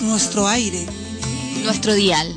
[0.00, 0.86] Nuestro aire.
[1.64, 2.34] nuestro dial.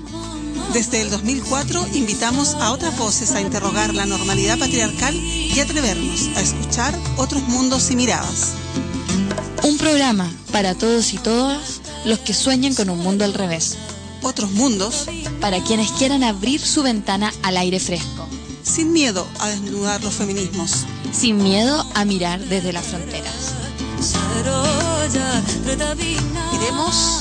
[0.73, 6.41] Desde el 2004 invitamos a otras voces a interrogar la normalidad patriarcal y atrevernos a
[6.41, 8.53] escuchar otros mundos y miradas.
[9.63, 13.77] Un programa para todos y todas los que sueñen con un mundo al revés.
[14.23, 15.05] Otros mundos
[15.39, 18.27] Para quienes quieran abrir su ventana al aire fresco.
[18.63, 20.85] sin miedo a desnudar los feminismos.
[21.11, 23.53] Sin miedo a mirar desde las fronteras.
[26.51, 27.20] Queremos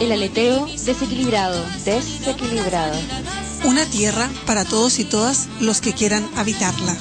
[0.00, 2.96] El aleteo desequilibrado, desequilibrado.
[3.64, 6.96] una tierra para todos y todas los que quieran habitarla.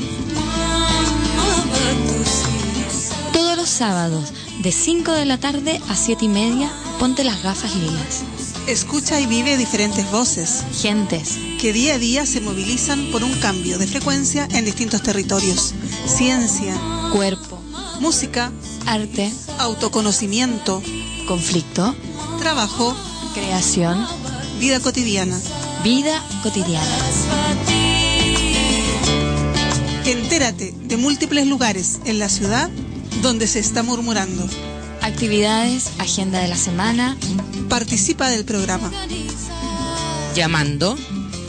[3.34, 7.76] Todos los sábados, de 5 de la tarde a 7 y media, ponte las gafas
[7.76, 8.24] lilas.
[8.66, 13.78] Escucha y vive diferentes voces Gentes, que día a día se movilizan por un cambio
[13.78, 15.74] de frecuencia en distintos territorios.
[16.08, 16.76] Ciencia,
[17.14, 17.62] cuerpo,
[18.00, 18.52] música,
[18.88, 20.82] arte, autoconocimiento,
[21.28, 21.94] conflicto,
[22.40, 22.96] trabajo,
[23.36, 24.08] creación,
[24.60, 25.40] vida cotidiana.
[25.84, 26.98] vida cotidiana.
[30.06, 32.70] Entérate de múltiples lugares en la ciudad
[33.22, 34.48] donde se está murmurando.
[35.02, 37.18] Actividades, agenda de la semana,
[37.70, 38.90] Participa del programa,
[40.34, 40.98] llamando,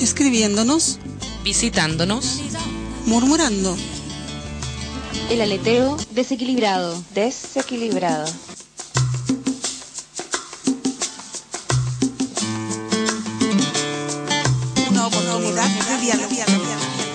[0.01, 0.99] escribiéndonos,
[1.45, 2.41] visitándonos,
[3.07, 3.77] murmurando.
[5.31, 8.27] El aleteo desequilibrado, desequilibrado.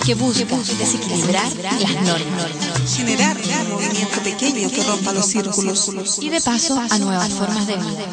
[0.04, 1.50] Que busca desequilibrar
[1.80, 6.18] las normas Generar un movimiento pequeño que rompa los círculos.
[6.20, 8.06] y de paso a nuevas formas de vida.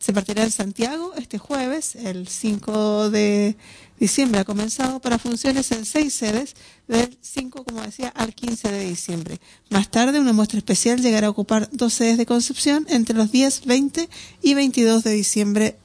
[0.00, 3.56] se partirá en Santiago este jueves, el 5 de
[3.98, 6.54] diciembre ha comenzado para funciones en seis sedes
[6.88, 9.38] del 5, como decía, al 15 de diciembre.
[9.68, 13.66] Más tarde, una muestra especial llegará a ocupar dos sedes de Concepción entre los días
[13.66, 14.08] 20
[14.40, 15.76] y 22 de diciembre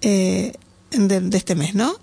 [0.00, 0.52] eh,
[0.92, 1.98] de, este mes, ¿no?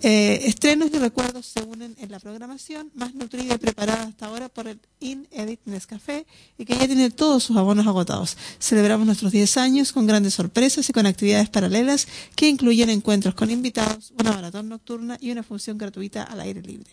[0.00, 4.48] Eh, estrenos y recuerdos se unen en la programación, más nutrida y preparada hasta ahora
[4.48, 6.24] por el In-Edit Nescafé
[6.56, 8.36] y que ya tiene todos sus abonos agotados.
[8.60, 12.06] Celebramos nuestros 10 años con grandes sorpresas y con actividades paralelas
[12.36, 16.90] que incluyen encuentros con invitados, una maratón nocturna y una función gratuita al aire libre.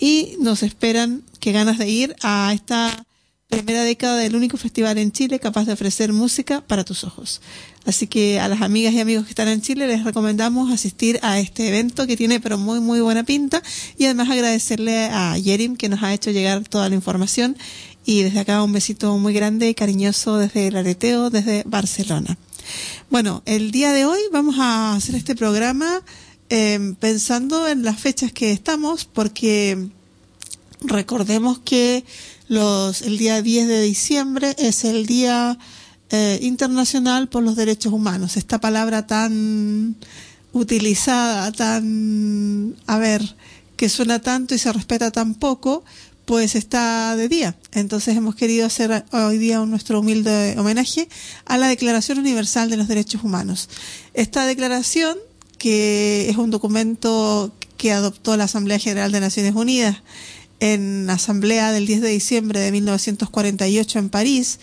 [0.00, 3.05] Y nos esperan que ganas de ir a esta
[3.48, 7.40] primera década del único festival en Chile capaz de ofrecer música para tus ojos.
[7.84, 11.38] Así que a las amigas y amigos que están en Chile les recomendamos asistir a
[11.38, 13.62] este evento que tiene pero muy muy buena pinta
[13.96, 17.56] y además agradecerle a Yerim que nos ha hecho llegar toda la información
[18.04, 22.36] y desde acá un besito muy grande y cariñoso desde el areteo, desde Barcelona.
[23.10, 26.02] Bueno, el día de hoy vamos a hacer este programa
[26.50, 29.88] eh, pensando en las fechas que estamos porque
[30.80, 32.04] recordemos que
[32.48, 35.58] los, el día 10 de diciembre es el Día
[36.10, 38.36] eh, Internacional por los Derechos Humanos.
[38.36, 39.96] Esta palabra tan
[40.52, 43.36] utilizada, tan, a ver,
[43.76, 45.84] que suena tanto y se respeta tan poco,
[46.24, 47.56] pues está de día.
[47.72, 51.08] Entonces hemos querido hacer hoy día nuestro humilde homenaje
[51.44, 53.68] a la Declaración Universal de los Derechos Humanos.
[54.14, 55.16] Esta declaración,
[55.58, 60.02] que es un documento que adoptó la Asamblea General de Naciones Unidas
[60.60, 64.58] en asamblea del 10 de diciembre de 1948 en París,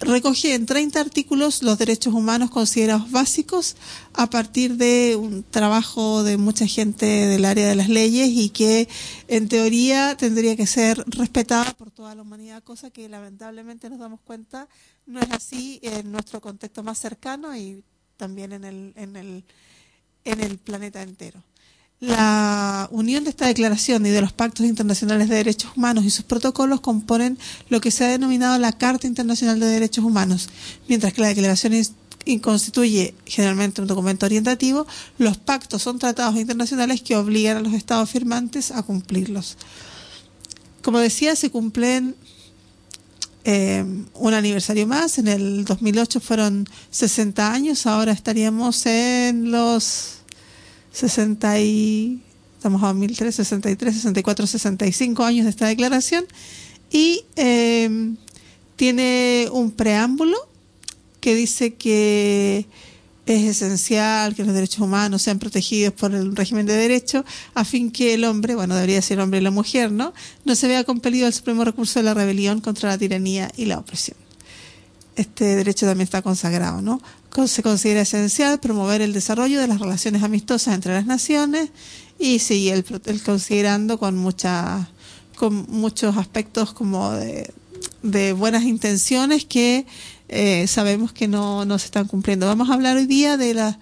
[0.00, 3.76] recoge en 30 artículos los derechos humanos considerados básicos
[4.14, 8.88] a partir de un trabajo de mucha gente del área de las leyes y que
[9.28, 14.20] en teoría tendría que ser respetada por toda la humanidad, cosa que lamentablemente nos damos
[14.20, 14.68] cuenta
[15.06, 17.84] no es así en nuestro contexto más cercano y
[18.16, 19.44] también en el, en el,
[20.24, 21.42] en el planeta entero.
[22.00, 26.24] La unión de esta declaración y de los pactos internacionales de derechos humanos y sus
[26.24, 27.38] protocolos componen
[27.68, 30.48] lo que se ha denominado la Carta Internacional de Derechos Humanos,
[30.88, 31.74] mientras que la declaración
[32.40, 34.86] constituye generalmente un documento orientativo,
[35.18, 39.58] los pactos son tratados internacionales que obligan a los estados firmantes a cumplirlos.
[40.82, 42.16] Como decía, se cumplen
[43.44, 50.19] eh, un aniversario más, en el 2008 fueron 60 años, ahora estaríamos en los
[50.92, 52.22] 60 y,
[52.56, 56.24] estamos a 2003, 63, 64, 65 años de esta declaración
[56.90, 58.16] y em,
[58.76, 60.36] tiene un preámbulo
[61.20, 62.66] que dice que
[63.26, 67.90] es esencial que los derechos humanos sean protegidos por el régimen de derecho a fin
[67.92, 70.12] que el hombre, bueno, debería ser hombre y la mujer, ¿no?
[70.44, 73.78] No se vea compelido al supremo recurso de la rebelión contra la tiranía y la
[73.78, 74.16] opresión
[75.20, 77.00] este derecho también está consagrado, ¿no?
[77.46, 81.70] Se considera esencial promover el desarrollo de las relaciones amistosas entre las naciones
[82.18, 82.84] y sí, el,
[83.24, 84.90] considerando con mucha,
[85.36, 87.52] con muchos aspectos como de,
[88.34, 89.86] buenas intenciones que
[90.28, 92.46] eh, sabemos que no, no se están cumpliendo.
[92.46, 93.78] Vamos a hablar hoy día de las,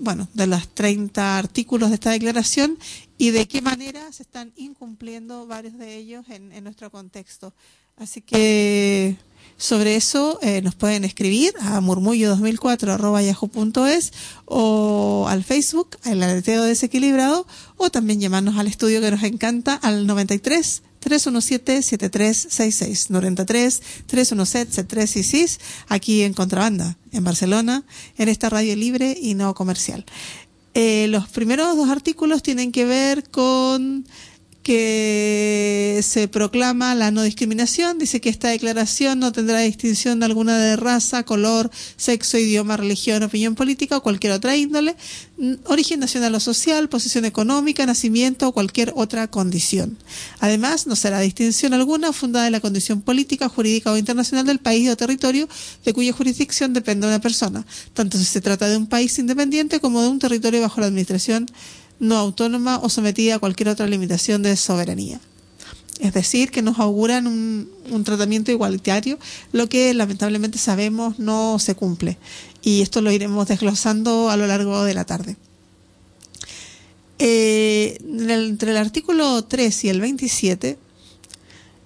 [0.00, 2.78] bueno, de las 30 artículos de esta declaración
[3.16, 7.54] y de qué manera se están incumpliendo varios de ellos en, en nuestro contexto.
[7.96, 9.16] Así que
[9.62, 14.12] sobre eso eh, nos pueden escribir a murmullo2004.yahoo.es
[14.44, 20.08] o al Facebook, el aleteo desequilibrado, o también llamarnos al estudio que nos encanta al
[20.08, 27.84] 93 317-7366, 93 317-7366, aquí en Contrabanda, en Barcelona,
[28.18, 30.04] en esta radio libre y no comercial.
[30.74, 34.08] Eh, los primeros dos artículos tienen que ver con
[34.62, 40.76] que se proclama la no discriminación, dice que esta declaración no tendrá distinción alguna de
[40.76, 44.96] raza, color, sexo, idioma, religión, opinión política o cualquier otra índole,
[45.64, 49.98] origen nacional o social, posición económica, nacimiento o cualquier otra condición.
[50.38, 54.88] Además, no será distinción alguna fundada en la condición política, jurídica o internacional del país
[54.88, 55.48] o territorio
[55.84, 60.02] de cuya jurisdicción depende una persona, tanto si se trata de un país independiente como
[60.02, 61.46] de un territorio bajo la administración
[62.02, 65.20] no autónoma o sometida a cualquier otra limitación de soberanía.
[66.00, 69.20] Es decir, que nos auguran un, tratamiento igualitario,
[69.52, 72.18] lo que lamentablemente sabemos no se cumple.
[72.60, 75.36] Y esto lo iremos desglosando a lo largo de la tarde.
[77.20, 80.76] Eh, entre el artículo 3 y el 27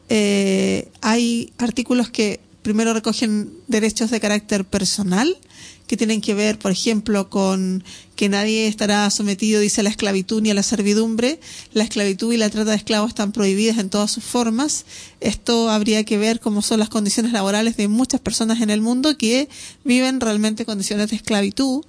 [0.08, 5.36] eh, hay artículos que primero recogen derechos de carácter personal,
[5.86, 7.84] que tienen que ver, por ejemplo, con
[8.16, 11.40] que nadie estará sometido, dice, a la esclavitud ni a la servidumbre.
[11.72, 14.84] La esclavitud y la trata de esclavos están prohibidas en todas sus formas.
[15.20, 19.16] Esto habría que ver cómo son las condiciones laborales de muchas personas en el mundo
[19.16, 19.48] que
[19.84, 21.84] viven realmente condiciones de esclavitud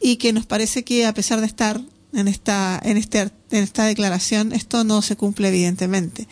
[0.00, 1.80] y que nos parece que a pesar de estar
[2.12, 6.26] en esta, en este, en esta declaración, esto no se cumple evidentemente.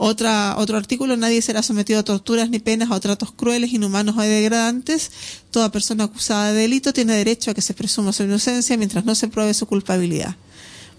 [0.00, 4.20] Otra, otro artículo, nadie será sometido a torturas ni penas o tratos crueles, inhumanos o
[4.20, 5.10] degradantes.
[5.50, 9.16] Toda persona acusada de delito tiene derecho a que se presuma su inocencia mientras no
[9.16, 10.36] se pruebe su culpabilidad.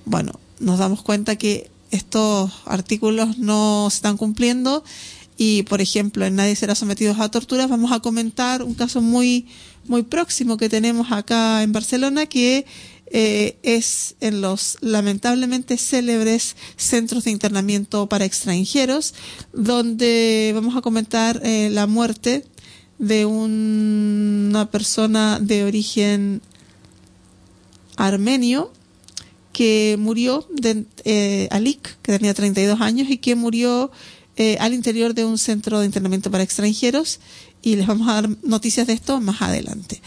[0.03, 4.83] Bueno, nos damos cuenta que estos artículos no se están cumpliendo
[5.37, 9.47] y, por ejemplo, en Nadie será sometido a torturas, vamos a comentar un caso muy,
[9.87, 12.65] muy próximo que tenemos acá en Barcelona que
[13.11, 19.13] eh, es en los lamentablemente célebres centros de internamiento para extranjeros,
[19.53, 22.45] donde vamos a comentar eh, la muerte
[22.99, 26.41] de una persona de origen
[27.95, 28.71] armenio
[29.53, 33.91] que murió de eh, Alik, que tenía 32 años y que murió
[34.37, 37.19] eh, al interior de un centro de internamiento para extranjeros
[37.61, 40.01] y les vamos a dar noticias de esto más adelante.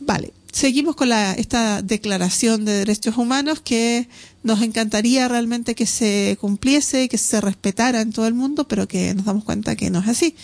[0.00, 4.08] Vale, seguimos con la, esta declaración de derechos humanos que
[4.42, 9.14] nos encantaría realmente que se cumpliese, que se respetara en todo el mundo, pero que
[9.14, 10.36] nos damos cuenta que no es así.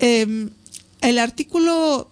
[0.00, 0.48] Eh,
[1.00, 2.10] el artículo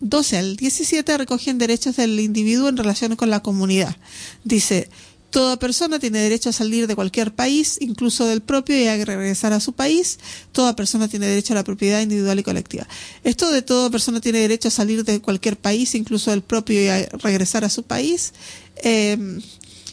[0.00, 3.96] 12 al 17 recogen derechos del individuo en relación con la comunidad.
[4.44, 4.88] Dice,
[5.32, 9.54] Toda persona tiene derecho a salir de cualquier país, incluso del propio, y a regresar
[9.54, 10.18] a su país.
[10.52, 12.86] Toda persona tiene derecho a la propiedad individual y colectiva.
[13.24, 16.88] Esto de toda persona tiene derecho a salir de cualquier país, incluso del propio, y
[16.88, 18.34] a regresar a su país.
[18.76, 19.40] Eh,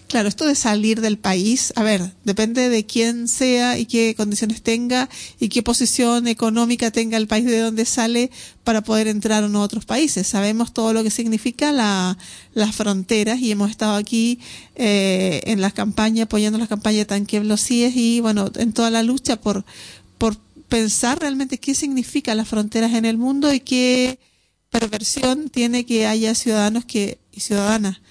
[0.10, 4.63] Claro, esto de salir del país, a ver, depende de quién sea y qué condiciones
[4.63, 5.08] tenga
[5.39, 8.32] y qué posición económica tenga el país de donde sale
[8.63, 10.25] para poder entrar o no a otros países.
[10.25, 12.18] Sabemos todo lo que significa la,
[12.56, 14.39] las fronteras y hemos estado aquí
[14.74, 19.04] eh, en las campañas, apoyando las campañas de Tanque CIES y bueno, en toda la
[19.04, 19.63] lucha por,
[20.18, 20.38] por
[20.70, 24.18] pensar realmente qué significan las fronteras en el mundo y qué
[24.72, 28.01] perversión tiene que haya ciudadanos que, y ciudadanas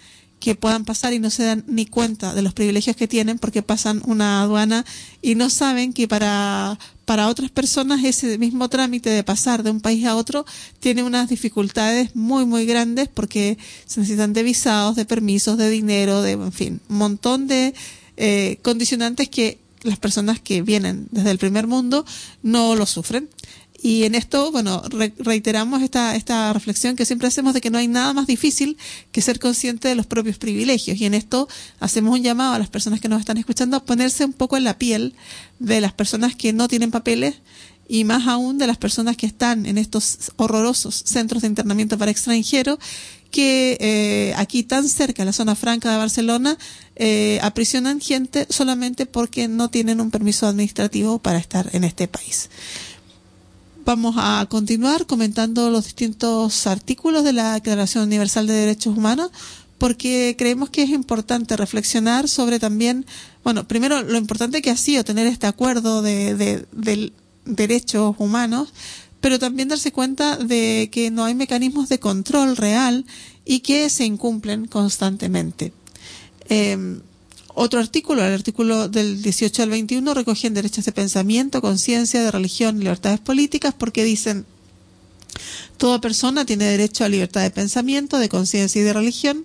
[0.40, 3.62] que puedan pasar y no se dan ni cuenta de los privilegios que tienen porque
[3.62, 4.84] pasan una aduana
[5.20, 9.80] y no saben que para, para otras personas ese mismo trámite de pasar de un
[9.80, 10.44] país a otro
[10.80, 16.22] tiene unas dificultades muy, muy grandes porque se necesitan de visados, de permisos, de dinero,
[16.22, 17.74] de, en fin, un montón de
[18.16, 22.04] eh, condicionantes que las personas que vienen desde el primer mundo
[22.42, 23.28] no lo sufren.
[23.80, 24.82] Y en esto, bueno,
[25.18, 28.76] reiteramos esta, esta reflexión que siempre hacemos de que no hay nada más difícil
[29.12, 31.00] que ser consciente de los propios privilegios.
[31.00, 34.24] Y en esto hacemos un llamado a las personas que nos están escuchando a ponerse
[34.24, 35.14] un poco en la piel
[35.60, 37.36] de las personas que no tienen papeles
[37.88, 42.10] y más aún de las personas que están en estos horrorosos centros de internamiento para
[42.10, 42.78] extranjeros
[43.30, 46.56] que eh, aquí tan cerca, en la zona franca de Barcelona,
[46.96, 52.48] eh, aprisionan gente solamente porque no tienen un permiso administrativo para estar en este país.
[53.88, 59.30] Vamos a continuar comentando los distintos artículos de la Declaración Universal de Derechos Humanos
[59.78, 63.06] porque creemos que es importante reflexionar sobre también,
[63.44, 67.12] bueno, primero lo importante que ha sido tener este acuerdo de, de,
[67.46, 68.74] derechos humanos,
[69.22, 73.06] pero también darse cuenta de que no hay mecanismos de control real
[73.46, 75.72] y que se incumplen constantemente.
[76.50, 77.00] Eh,
[77.58, 82.78] otro artículo, el artículo del 18 al 21, recogen derechos de pensamiento, conciencia, de religión,
[82.78, 84.46] libertades políticas, porque dicen,
[85.76, 89.44] toda persona tiene derecho a libertad de pensamiento, de conciencia y de religión.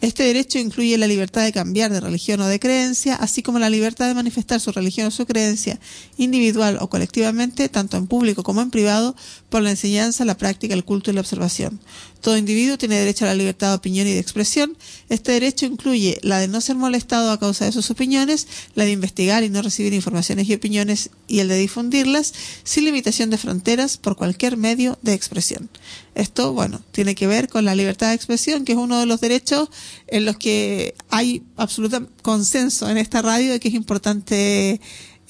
[0.00, 3.68] Este derecho incluye la libertad de cambiar de religión o de creencia, así como la
[3.68, 5.78] libertad de manifestar su religión o su creencia
[6.16, 9.16] individual o colectivamente, tanto en público como en privado,
[9.50, 11.80] por la enseñanza, la práctica, el culto y la observación.
[12.20, 14.76] Todo individuo tiene derecho a la libertad de opinión y de expresión.
[15.08, 18.92] Este derecho incluye la de no ser molestado a causa de sus opiniones, la de
[18.92, 22.32] investigar y no recibir informaciones y opiniones y el de difundirlas
[22.64, 25.70] sin limitación de fronteras por cualquier medio de expresión.
[26.14, 29.20] Esto, bueno, tiene que ver con la libertad de expresión, que es uno de los
[29.20, 29.68] derechos
[30.06, 34.80] en los que hay absoluto consenso en esta radio de que es importante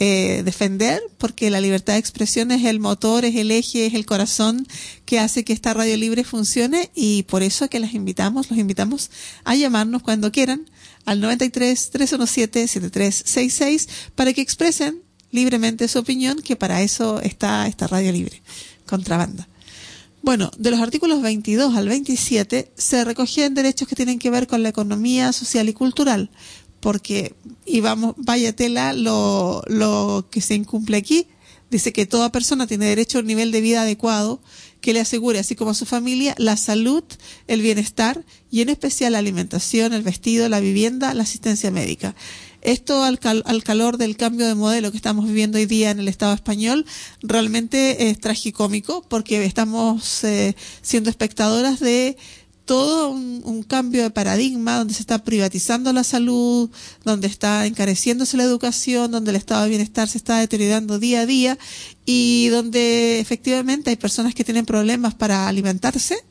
[0.02, 4.06] eh, defender, porque la libertad de expresión es el motor, es el eje, es el
[4.06, 4.66] corazón
[5.04, 9.10] que hace que esta radio libre funcione y por eso que las invitamos, los invitamos
[9.44, 10.64] a llamarnos cuando quieran
[11.04, 15.02] al 93 317 7366 para que expresen
[15.32, 18.40] libremente su opinión, que para eso está esta radio libre,
[18.86, 19.50] contrabanda.
[20.22, 24.62] Bueno, de los artículos 22 al 27 se recogen derechos que tienen que ver con
[24.62, 26.30] la economía social y cultural
[26.80, 27.34] porque,
[27.64, 31.26] y vamos, vaya tela lo, lo que se incumple aquí,
[31.70, 34.40] Dice que toda persona tiene derecho a un nivel de vida adecuado
[34.80, 37.04] que le asegure, así como a su familia, la salud,
[37.46, 42.16] el bienestar y en especial la alimentación, el vestido, la vivienda, la asistencia médica.
[42.62, 46.08] Esto al, al, calor del cambio de modelo que estamos viviendo hoy día en el
[46.08, 46.84] Estado español
[47.22, 52.18] realmente es tragicómico porque estamos eh, siendo espectadoras de
[52.70, 56.70] todo un, un, cambio de paradigma donde se está privatizando la salud,
[57.02, 61.26] donde está encareciéndose la educación, donde el estado de bienestar se está deteriorando día a
[61.26, 61.58] día
[62.06, 66.24] y donde efectivamente hay personas que tienen problemas para alimentarse.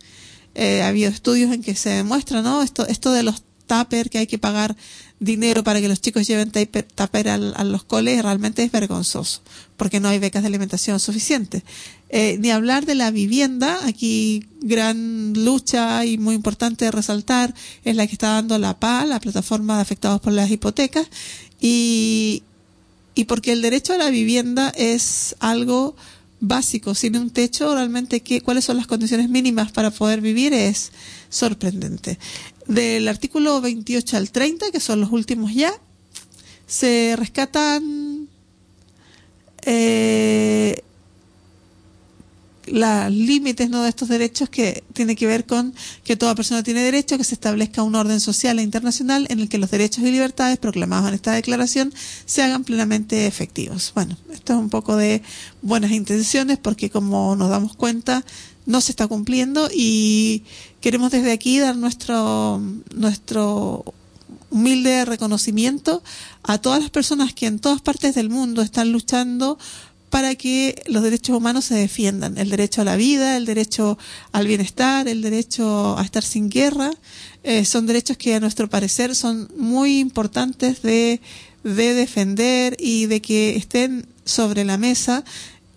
[0.56, 2.62] Eh, ha habido estudios en que se demuestra, ¿no?
[2.62, 4.78] Esto, esto de los tupper que hay que pagar
[5.20, 9.42] dinero para que los chicos lleven tupper a, a, los coles realmente es vergonzoso,
[9.76, 11.64] porque no hay becas de alimentación suficientes.
[12.10, 18.08] Eh, ni hablar de la vivienda, aquí gran lucha y muy importante resaltar es la
[18.08, 21.08] que está dando la PA, la plataforma de afectados por las hipotecas,
[21.60, 22.44] y,
[23.14, 25.96] y porque el derecho a la vivienda es algo
[26.40, 30.92] básico, sin un techo, realmente qué, cuáles son las condiciones mínimas para poder vivir es
[31.30, 32.18] sorprendente.
[32.70, 35.74] Del artículo 28 al 30, que son los últimos ya,
[36.68, 38.28] se rescatan
[39.64, 40.84] eh,
[42.68, 43.82] los límites ¿no?
[43.82, 45.74] de estos derechos que tiene que ver con
[46.04, 49.50] que toda persona tiene derecho, que se establezca un orden social e internacional en el
[49.50, 51.92] que los derechos y libertades proclamados en esta declaración
[52.28, 53.94] se hagan plenamente efectivos.
[53.96, 55.24] Bueno, esto es un poco de
[55.64, 58.24] buenas intenciones porque como nos damos cuenta
[58.70, 60.44] no se está cumpliendo y
[60.80, 62.62] queremos desde aquí dar nuestro
[62.94, 63.84] nuestro
[64.52, 66.04] humilde reconocimiento
[66.44, 69.58] a todas las personas que en todas partes del mundo están luchando
[70.12, 72.38] para que los derechos humanos se defiendan.
[72.38, 73.98] El derecho a la vida, el derecho
[74.32, 76.92] al bienestar, el derecho a estar sin guerra,
[77.44, 81.22] eh, son derechos que a nuestro parecer son muy importantes de,
[81.64, 85.24] de defender y de que estén sobre la mesa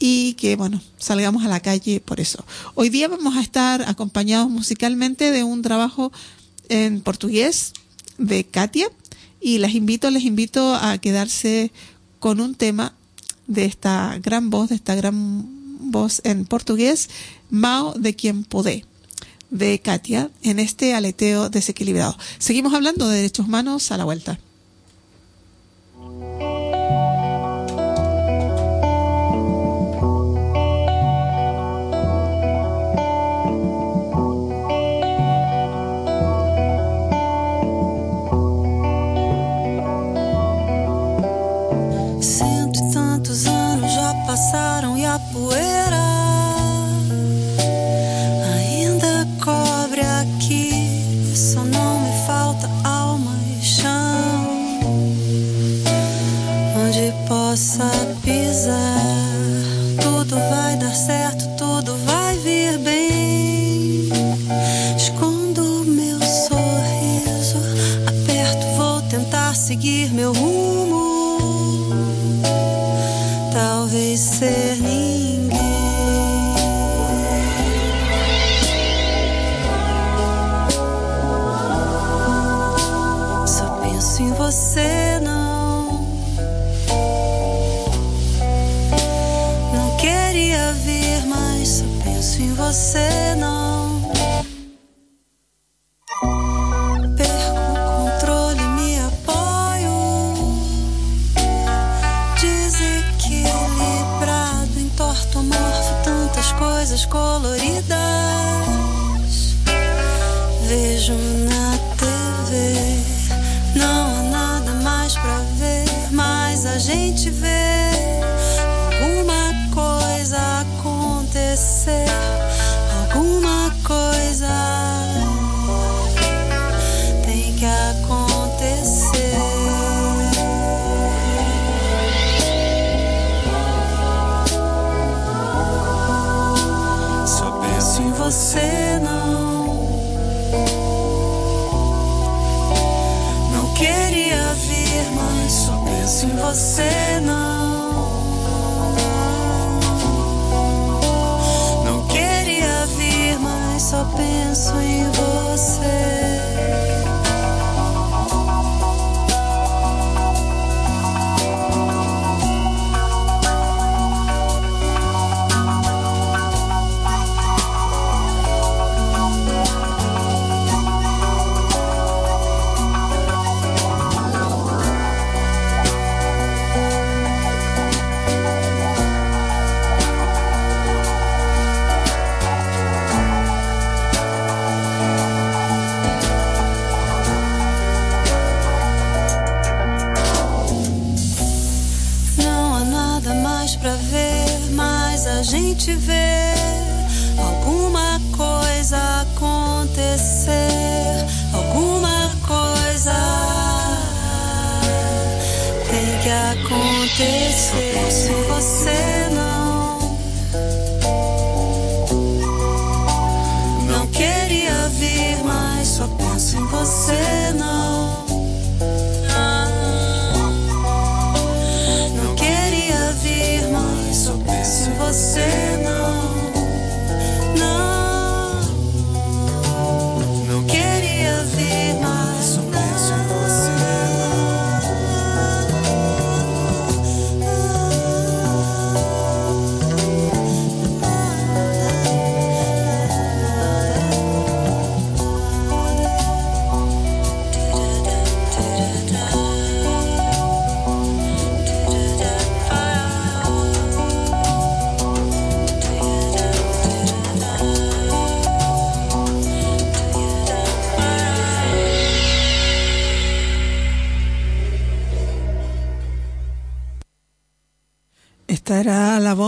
[0.05, 2.45] y que, bueno, salgamos a la calle por eso.
[2.75, 6.11] Hoy día vamos a estar acompañados musicalmente de un trabajo
[6.69, 7.73] en portugués
[8.19, 8.89] de Katia
[9.41, 11.71] y les invito, les invito a quedarse
[12.19, 12.95] con un tema
[13.47, 15.47] de esta gran voz, de esta gran
[15.93, 17.09] voz en portugués,
[17.49, 18.85] Mao de quien podé,
[19.51, 22.19] de Katia, en este aleteo desequilibrado.
[22.39, 24.41] Seguimos hablando de derechos humanos a la vuelta.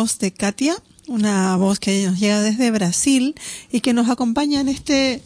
[0.04, 0.76] De Katia,
[1.08, 3.34] una voz que nos llega desde Brasil
[3.72, 5.22] y que nos acompaña en este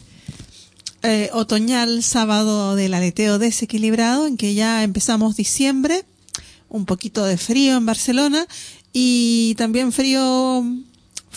[1.03, 6.05] eh, otoñal sábado del aleteo desequilibrado, en que ya empezamos diciembre,
[6.69, 8.47] un poquito de frío en Barcelona
[8.93, 10.63] y también frío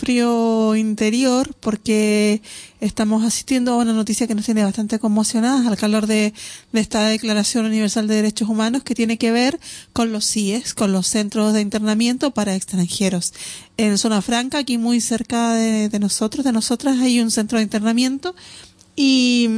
[0.03, 2.43] frío interior porque
[2.81, 6.35] estamos asistiendo a una noticia que nos tiene bastante conmocionadas al calor de,
[6.73, 9.61] esta Declaración Universal de Derechos Humanos que tiene que ver
[9.93, 13.33] con los CIES, con los centros de internamiento para extranjeros.
[13.77, 18.35] En Zona Franca, aquí muy cerca de, nosotros, de nosotras, hay un centro de internamiento
[18.97, 19.49] y,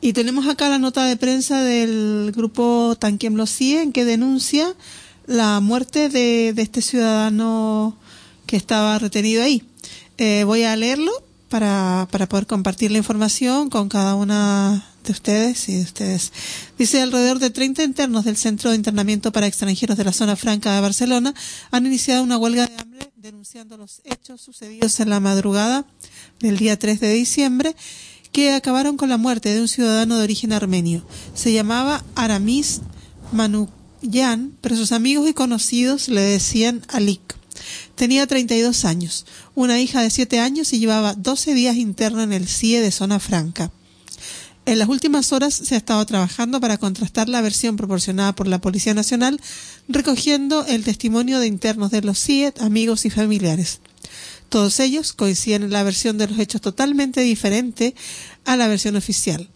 [0.00, 4.74] y tenemos acá la nota de prensa del grupo Tanquiem Los CIE en que denuncia
[5.28, 7.96] la muerte de, de este ciudadano
[8.50, 9.62] que estaba retenido ahí.
[10.18, 11.12] Eh, voy a leerlo
[11.48, 16.32] para, para poder compartir la información con cada una de ustedes y de ustedes.
[16.76, 20.74] Dice, alrededor de 30 internos del Centro de Internamiento para Extranjeros de la Zona Franca
[20.74, 21.32] de Barcelona
[21.70, 25.86] han iniciado una huelga de hambre denunciando los hechos sucedidos en la madrugada
[26.40, 27.76] del día 3 de diciembre
[28.32, 31.04] que acabaron con la muerte de un ciudadano de origen armenio.
[31.34, 32.80] Se llamaba Aramis
[33.30, 37.39] Manukyan, pero sus amigos y conocidos le decían Alik.
[37.94, 42.48] Tenía 32 años, una hija de 7 años y llevaba 12 días interna en el
[42.48, 43.70] CIE de Zona Franca.
[44.66, 48.60] En las últimas horas se ha estado trabajando para contrastar la versión proporcionada por la
[48.60, 49.40] Policía Nacional,
[49.88, 53.80] recogiendo el testimonio de internos de los CIE, amigos y familiares.
[54.48, 57.94] Todos ellos coinciden en la versión de los hechos totalmente diferente
[58.44, 59.48] a la versión oficial.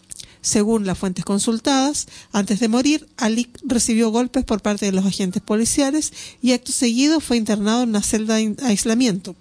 [0.44, 5.40] Según las fuentes consultadas, antes de morir, Alik recibió golpes por parte de los agentes
[5.40, 9.34] policiales y acto seguido fue internado en una celda de aislamiento,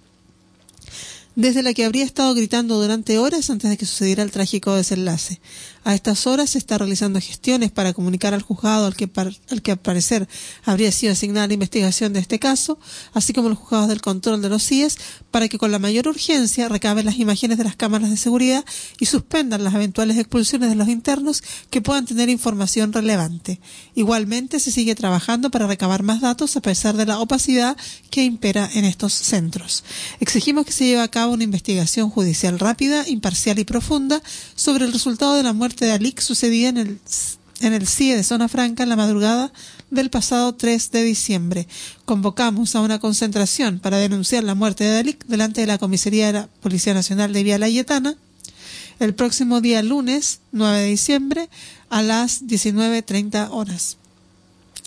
[1.36, 5.42] desde la que habría estado gritando durante horas antes de que sucediera el trágico desenlace.
[5.86, 9.10] A estas horas se está realizando gestiones para comunicar al juzgado al que,
[9.50, 10.30] al que al parecer
[10.64, 12.80] habría sido asignada la investigación de este caso,
[13.14, 14.98] así como los juzgados del control de los CIES,
[15.30, 18.64] para que con la mayor urgencia recaben las imágenes de las cámaras de seguridad
[18.98, 23.60] y suspendan las eventuales expulsiones de los internos que puedan tener información relevante.
[23.94, 27.76] Igualmente se sigue trabajando para recabar más datos a pesar de la opacidad
[28.10, 29.84] que impera en estos centros.
[30.22, 34.22] Exigimos que se lleve a cabo una investigación judicial rápida, imparcial y profunda
[34.56, 37.00] sobre el resultado de la muerte de Alik sucedida en el,
[37.62, 39.52] en el CIE de Zona Franca en la madrugada
[39.90, 41.68] del pasado 3 de diciembre.
[42.06, 46.34] Convocamos a una concentración para denunciar la muerte de Alik delante de la Comisaría de
[46.34, 48.16] la Policía Nacional de Vía Layetana
[49.00, 51.50] el próximo día lunes 9 de diciembre
[51.90, 53.98] a las 19.30 horas.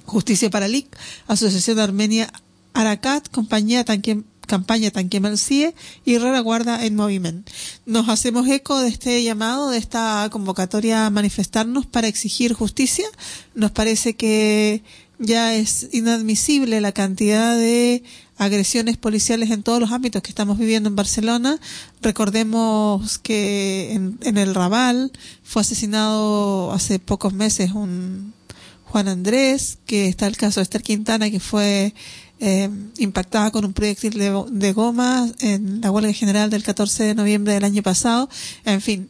[0.04, 0.86] Justicia para Alik,
[1.26, 2.32] Asociación Armenia
[2.72, 7.52] Arakat, Compañía Tanquiem campaña Tanquemal CIE y Rara Guarda en Movimiento.
[7.84, 13.06] Nos hacemos eco de este llamado, de esta convocatoria a manifestarnos para exigir justicia.
[13.54, 14.82] Nos parece que
[15.18, 18.02] ya es inadmisible la cantidad de
[18.38, 21.58] agresiones policiales en todos los ámbitos que estamos viviendo en Barcelona.
[22.02, 28.34] Recordemos que en, en el Raval fue asesinado hace pocos meses un
[28.84, 31.92] Juan Andrés, que está el caso de Esther Quintana, que fue
[32.38, 32.68] eh,
[32.98, 37.64] impactada con un proyectil de, goma en la huelga general del 14 de noviembre del
[37.64, 38.28] año pasado.
[38.64, 39.08] En fin,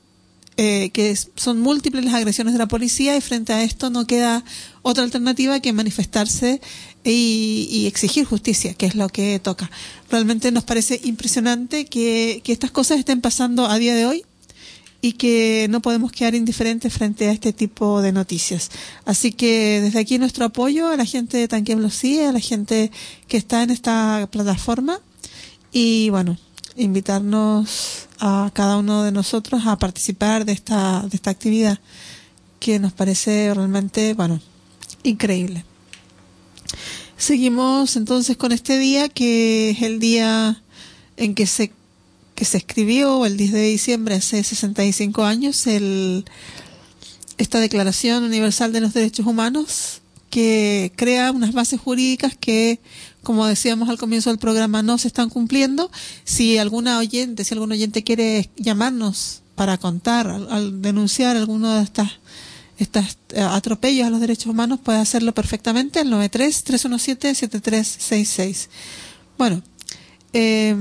[0.56, 4.44] eh, que son múltiples las agresiones de la policía y frente a esto no queda
[4.82, 6.60] otra alternativa que manifestarse
[7.04, 9.70] y, y, exigir justicia, que es lo que toca.
[10.10, 14.24] Realmente nos parece impresionante que, que estas cosas estén pasando a día de hoy
[15.00, 18.70] y que no podemos quedar indiferentes frente a este tipo de noticias.
[19.04, 22.90] Así que desde aquí nuestro apoyo a la gente de Tanquem Lucía, a la gente
[23.28, 25.00] que está en esta plataforma
[25.72, 26.38] y bueno,
[26.76, 31.78] invitarnos a cada uno de nosotros a participar de esta, de esta actividad
[32.58, 34.40] que nos parece realmente, bueno,
[35.02, 35.64] increíble.
[37.16, 40.62] Seguimos entonces con este día que es el día
[41.16, 41.72] en que se,
[42.36, 46.24] que se escribió, el 10 de diciembre, hace 65 años, el,
[47.38, 52.78] esta Declaración Universal de los Derechos Humanos, que crea unas bases jurídicas que,
[53.22, 55.90] como decíamos al comienzo del programa, no se están cumpliendo.
[56.24, 62.12] Si alguna oyente, si algún oyente quiere llamarnos para contar, al, denunciar alguno de estas
[62.78, 68.68] estos eh, atropellos a los derechos humanos, puede hacerlo perfectamente al 93-317-7366.
[69.38, 69.62] Bueno,
[70.34, 70.76] eh,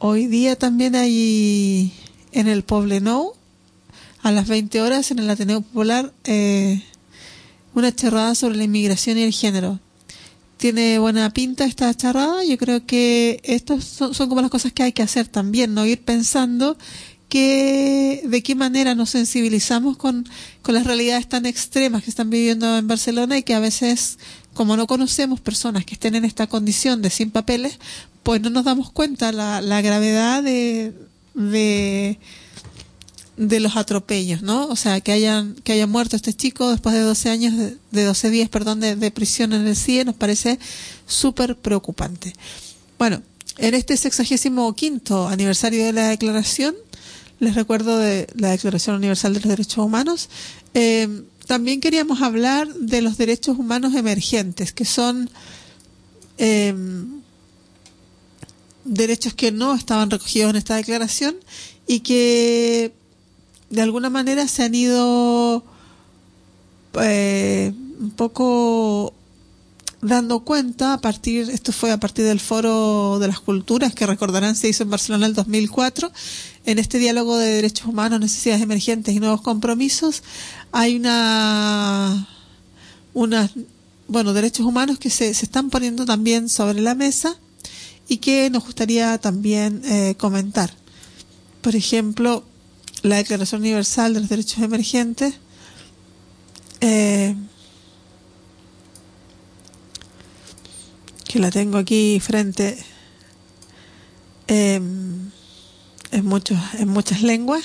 [0.00, 1.92] hoy día también hay
[2.32, 3.34] en el Poblenou,
[4.22, 6.82] a las 20 horas en el Ateneo Popular, eh,
[7.74, 9.78] una charrada sobre la inmigración y el género.
[10.56, 12.44] Tiene buena pinta esta charrada.
[12.44, 15.86] Yo creo que estos son, son como las cosas que hay que hacer también, no
[15.86, 16.76] ir pensando
[17.30, 20.28] que, de qué manera nos sensibilizamos con,
[20.60, 24.18] con las realidades tan extremas que están viviendo en Barcelona y que a veces,
[24.60, 27.78] como no conocemos personas que estén en esta condición de sin papeles,
[28.22, 30.92] pues no nos damos cuenta la, gravedad de,
[31.34, 32.18] de,
[33.60, 34.66] los atropellos, ¿no?
[34.66, 37.54] O sea, que hayan, que haya muerto este chico después de 12 años,
[37.90, 40.58] de 12 días, perdón, de, de prisión en el CIE, nos parece
[41.06, 42.34] súper preocupante.
[42.98, 43.22] Bueno,
[43.56, 46.74] en este sexagésimo quinto aniversario de la declaración,
[47.38, 50.28] les recuerdo de la Declaración Universal de los Derechos Humanos.
[50.74, 55.28] Eh, también queríamos hablar de los derechos humanos emergentes, que son
[56.38, 56.72] eh,
[58.84, 61.34] derechos que no estaban recogidos en esta declaración
[61.88, 62.92] y que
[63.68, 65.64] de alguna manera se han ido
[67.02, 69.12] eh, un poco
[70.02, 74.56] dando cuenta a partir, esto fue a partir del Foro de las Culturas, que recordarán
[74.56, 76.10] se hizo en Barcelona en el 2004,
[76.64, 80.22] en este diálogo de derechos humanos, necesidades emergentes y nuevos compromisos,
[80.72, 82.28] hay una,
[83.14, 83.50] una
[84.08, 87.36] bueno, derechos humanos que se, se están poniendo también sobre la mesa
[88.08, 90.72] y que nos gustaría también eh, comentar.
[91.60, 92.44] Por ejemplo,
[93.02, 95.34] la Declaración Universal de los Derechos Emergentes,
[96.80, 97.34] eh,
[101.24, 102.76] que la tengo aquí frente
[104.48, 104.80] eh,
[106.10, 107.62] en, muchos, en muchas lenguas,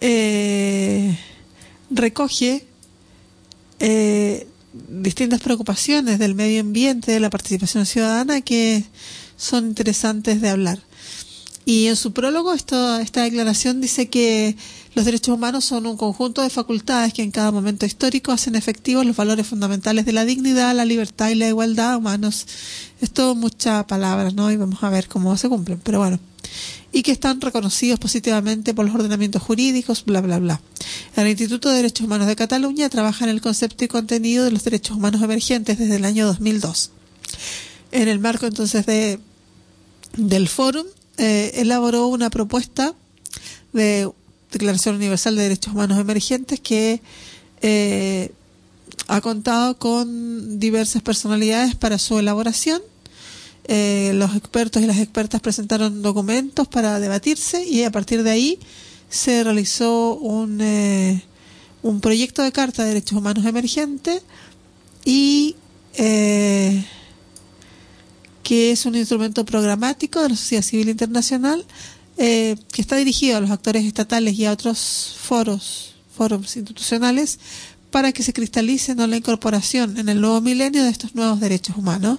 [0.00, 1.16] eh,
[1.96, 2.66] recoge
[3.80, 4.46] eh,
[4.88, 8.84] distintas preocupaciones del medio ambiente, de la participación ciudadana, que
[9.36, 10.80] son interesantes de hablar.
[11.64, 14.56] Y en su prólogo esta, esta declaración dice que
[14.94, 19.06] los derechos humanos son un conjunto de facultades que en cada momento histórico hacen efectivos
[19.06, 22.46] los valores fundamentales de la dignidad, la libertad y la igualdad humanos.
[23.00, 24.50] Esto muchas palabras, ¿no?
[24.50, 26.31] Y vamos a ver cómo se cumplen, pero bueno.
[26.92, 30.60] Y que están reconocidos positivamente por los ordenamientos jurídicos, bla, bla, bla.
[31.16, 34.64] El Instituto de Derechos Humanos de Cataluña trabaja en el concepto y contenido de los
[34.64, 36.90] derechos humanos emergentes desde el año 2002.
[37.92, 39.20] En el marco entonces de
[40.16, 40.86] del fórum
[41.18, 42.94] eh, elaboró una propuesta
[43.72, 44.10] de
[44.50, 47.00] Declaración Universal de Derechos Humanos Emergentes que
[47.62, 48.32] eh,
[49.08, 52.82] ha contado con diversas personalidades para su elaboración.
[53.68, 58.58] Eh, los expertos y las expertas presentaron documentos para debatirse y a partir de ahí
[59.08, 61.22] se realizó un, eh,
[61.82, 64.22] un proyecto de carta de derechos humanos emergentes
[65.04, 65.56] y
[65.94, 66.84] eh,
[68.42, 71.64] que es un instrumento programático de la sociedad civil internacional
[72.18, 77.38] eh, que está dirigido a los actores estatales y a otros foros, foros institucionales,
[77.90, 79.06] para que se cristalice ¿no?
[79.06, 82.18] la incorporación en el nuevo milenio de estos nuevos derechos humanos.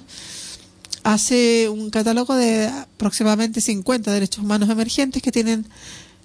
[1.04, 5.66] Hace un catálogo de aproximadamente 50 derechos humanos emergentes que tienen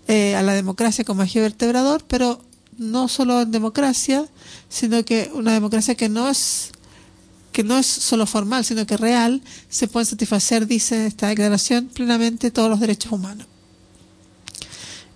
[0.07, 2.41] eh, a la democracia como eje vertebrador, pero
[2.79, 4.25] no solo en democracia,
[4.69, 6.71] sino que una democracia que no es
[7.53, 12.53] que no es solo formal, sino que real, se pueden satisfacer, dice esta declaración, plenamente
[12.53, 13.49] todos los derechos humanos.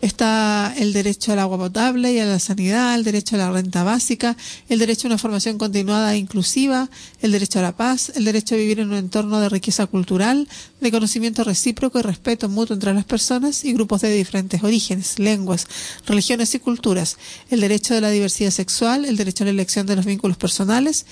[0.03, 3.85] Está el derecho al agua potable y a la sanidad, el derecho a la renta
[3.85, 4.37] básica,
[4.69, 8.57] el derecho a una formación continuada e inclusiva, el derecho a la paz, el derecho
[8.57, 10.49] a vivir en un entorno de riqueza cultural,
[10.81, 15.69] de conocimiento recíproco y respeto mutuo entre las personas y grupos de diferentes orígenes, lenguas,
[16.05, 17.17] religiones y culturas,
[17.49, 21.07] el derecho de la diversidad sexual, el derecho a la elección de los vínculos personales,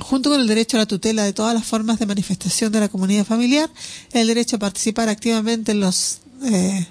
[0.00, 2.88] junto con el derecho a la tutela de todas las formas de manifestación de la
[2.88, 3.70] comunidad familiar,
[4.10, 6.84] el derecho a participar activamente en los eh,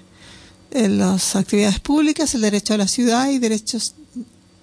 [0.70, 3.94] en las actividades públicas, el derecho a la ciudad y derechos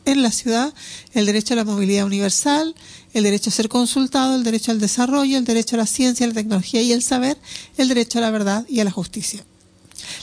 [0.05, 0.73] en la ciudad,
[1.13, 2.75] el derecho a la movilidad universal,
[3.13, 6.33] el derecho a ser consultado, el derecho al desarrollo, el derecho a la ciencia, la
[6.33, 7.37] tecnología y el saber,
[7.77, 9.43] el derecho a la verdad y a la justicia.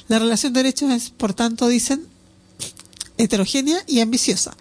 [0.09, 2.07] La relación de derechos es, por tanto, dicen,
[3.19, 4.57] heterogénea y ambiciosa.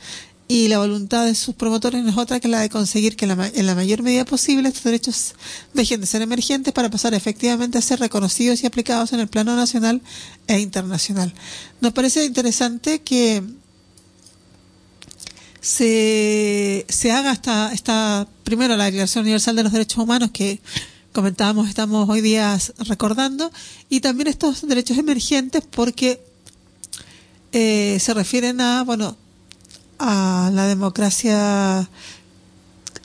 [0.51, 3.65] Y la voluntad de sus promotores no es otra que la de conseguir que en
[3.65, 5.33] la mayor medida posible estos derechos
[5.73, 9.55] dejen de ser emergentes para pasar efectivamente a ser reconocidos y aplicados en el plano
[9.55, 10.01] nacional
[10.47, 11.33] e internacional.
[11.79, 13.41] Nos parece interesante que
[15.61, 20.59] se, se haga esta, esta, primero la Declaración Universal de los Derechos Humanos que
[21.13, 22.59] comentábamos, estamos hoy día
[22.89, 23.53] recordando,
[23.87, 26.21] y también estos derechos emergentes porque
[27.53, 29.15] eh, se refieren a, bueno,
[30.01, 31.87] a la democracia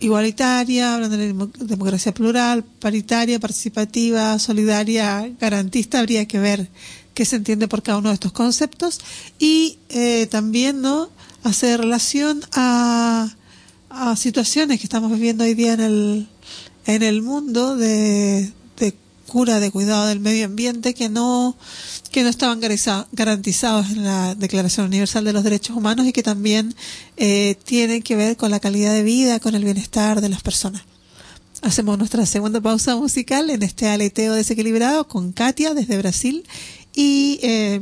[0.01, 6.69] igualitaria, hablan de la democracia plural, paritaria, participativa, solidaria, garantista, habría que ver
[7.13, 9.01] qué se entiende por cada uno de estos conceptos.
[9.39, 11.11] Y eh, también no
[11.45, 13.29] hace relación a,
[13.91, 16.29] a situaciones que estamos viviendo hoy día en el,
[16.87, 18.53] en el mundo de
[19.27, 21.57] cura, de cuidado del medio ambiente que no
[22.11, 26.75] que no estaban garantizados en la Declaración Universal de los Derechos Humanos y que también
[27.19, 30.83] eh, tienen que ver con la calidad de vida, con el bienestar de las personas.
[31.63, 36.45] Hacemos nuestra segunda pausa musical en este aleteo desequilibrado con Katia desde Brasil
[36.95, 37.81] y eh,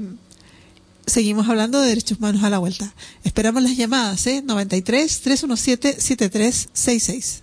[1.07, 2.94] seguimos hablando de derechos humanos a la vuelta.
[3.24, 4.42] Esperamos las llamadas, ¿eh?
[4.44, 7.42] 93 317 7366.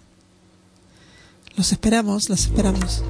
[1.55, 3.03] Los esperamos, los esperamos.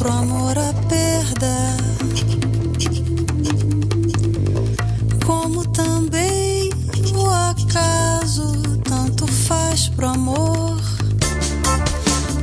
[0.00, 1.76] Pro amor a perda,
[5.26, 6.70] como também
[7.14, 8.50] o acaso.
[8.82, 10.80] Tanto faz pro amor,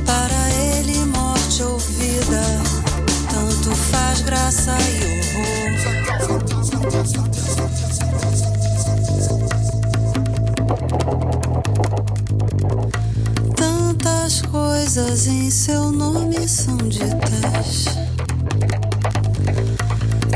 [0.06, 2.42] para ele morte ou vida.
[3.28, 4.97] Tanto faz graça e
[14.28, 17.86] Tantas coisas em seu nome são ditas.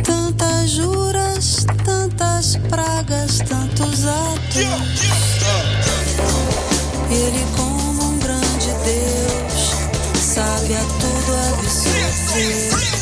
[0.02, 5.02] Tantas juras, tantas pragas, tantos atos.
[7.10, 9.74] Ele, como um grande Deus,
[10.18, 13.01] sabe a tudo absorver.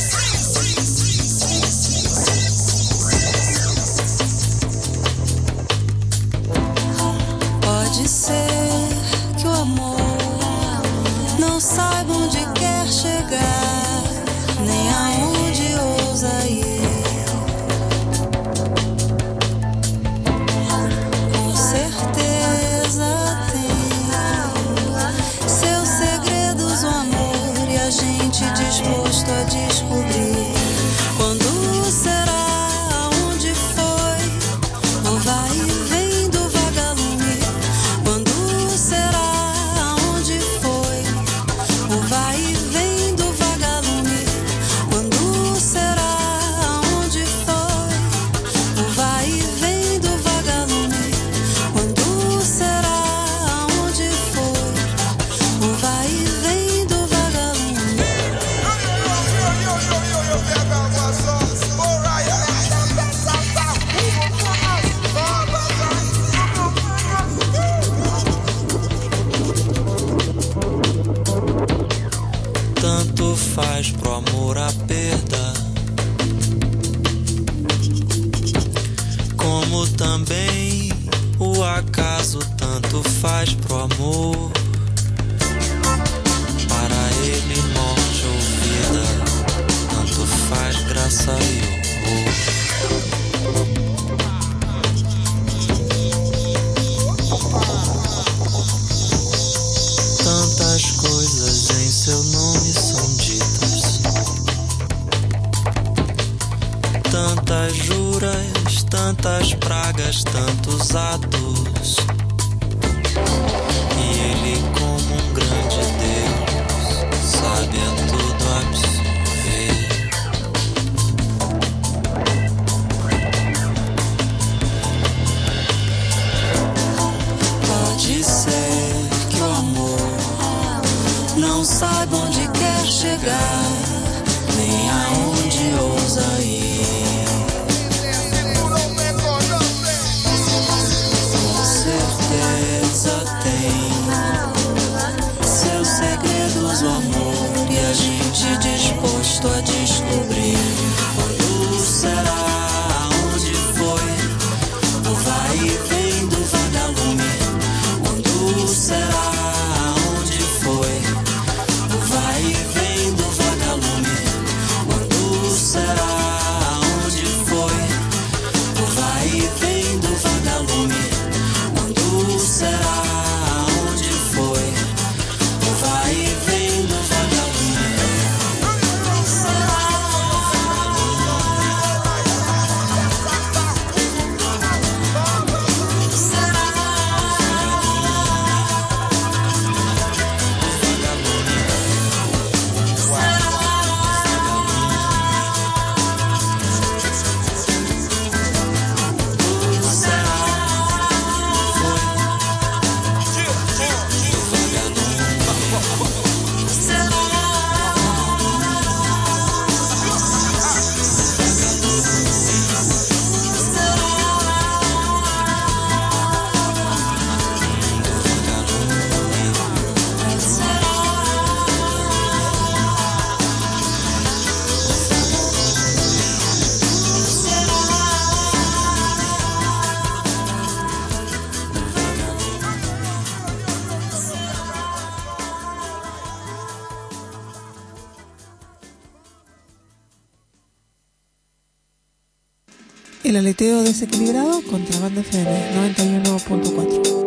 [243.30, 245.52] El aleteo desequilibrado contra Banda FM
[245.94, 247.19] 91.4.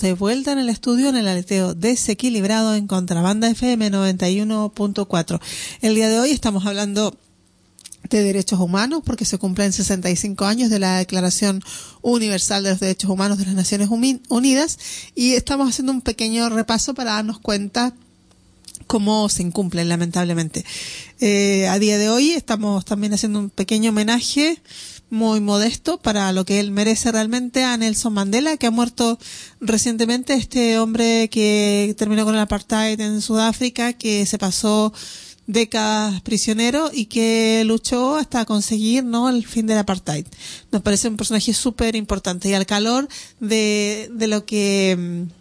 [0.00, 5.40] de vuelta en el estudio en el aleteo desequilibrado en Contrabanda FM 91.4.
[5.82, 7.16] El día de hoy estamos hablando
[8.08, 11.62] de derechos humanos porque se cumplen 65 años de la Declaración
[12.00, 14.78] Universal de los Derechos Humanos de las Naciones Unidas
[15.14, 17.94] y estamos haciendo un pequeño repaso para darnos cuenta
[18.86, 20.64] cómo se incumplen lamentablemente.
[21.20, 24.60] Eh, a día de hoy estamos también haciendo un pequeño homenaje
[25.10, 29.18] muy modesto para lo que él merece realmente a Nelson Mandela, que ha muerto
[29.60, 34.92] recientemente, este hombre que terminó con el apartheid en Sudáfrica, que se pasó
[35.46, 40.26] décadas prisionero y que luchó hasta conseguir no el fin del apartheid.
[40.70, 43.08] Nos parece un personaje súper importante y al calor
[43.40, 45.39] de, de lo que mm,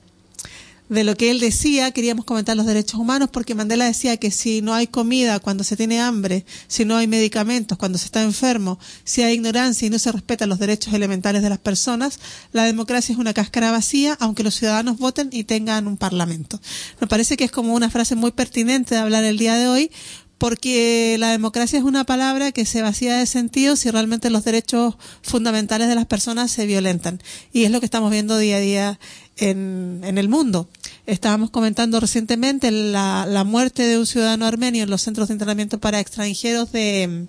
[0.89, 4.61] de lo que él decía, queríamos comentar los derechos humanos porque Mandela decía que si
[4.61, 8.79] no hay comida cuando se tiene hambre, si no hay medicamentos cuando se está enfermo,
[9.03, 12.19] si hay ignorancia y no se respetan los derechos elementales de las personas,
[12.51, 16.59] la democracia es una cáscara vacía, aunque los ciudadanos voten y tengan un parlamento.
[16.99, 19.91] Nos parece que es como una frase muy pertinente de hablar el día de hoy
[20.39, 24.95] porque la democracia es una palabra que se vacía de sentido si realmente los derechos
[25.21, 27.21] fundamentales de las personas se violentan.
[27.51, 28.99] Y es lo que estamos viendo día a día
[29.35, 30.69] en, en el mundo.
[31.09, 35.99] Estábamos comentando recientemente la, muerte de un ciudadano armenio en los centros de entrenamiento para
[35.99, 37.25] extranjeros de,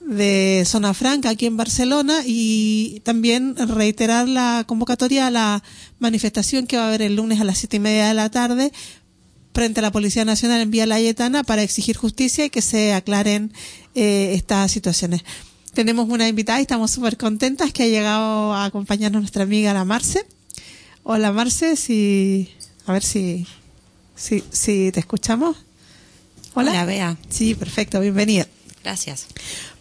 [0.00, 5.62] de Zona Franca aquí en Barcelona y también reiterar la convocatoria a la
[5.98, 8.72] manifestación que va a haber el lunes a las siete y media de la tarde
[9.52, 13.52] frente a la Policía Nacional en Vía Layetana para exigir justicia y que se aclaren
[13.96, 15.24] eh, estas situaciones.
[15.74, 19.84] Tenemos una invitada y estamos súper contentas que ha llegado a acompañarnos nuestra amiga la
[19.84, 20.24] Marce.
[21.02, 22.48] Hola Marce, si,
[22.88, 23.46] a ver si,
[24.16, 25.56] si, si te escuchamos.
[26.54, 26.70] Hola.
[26.72, 27.16] Hola, Bea.
[27.28, 28.46] Sí, perfecto, bienvenida.
[28.82, 29.26] Gracias.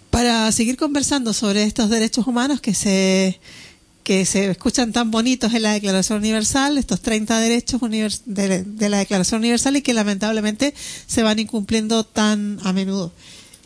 [0.10, 3.40] Para seguir conversando sobre estos derechos humanos que se
[4.04, 8.88] que se escuchan tan bonitos en la Declaración Universal, estos 30 derechos univers- de, de
[8.90, 10.74] la Declaración Universal y que lamentablemente
[11.08, 13.12] se van incumpliendo tan a menudo.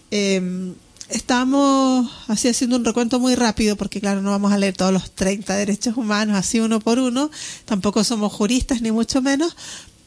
[0.10, 0.74] Eh,
[1.12, 5.12] estamos así haciendo un recuento muy rápido porque claro, no vamos a leer todos los
[5.12, 7.30] 30 derechos humanos así uno por uno,
[7.66, 9.56] tampoco somos juristas ni mucho menos,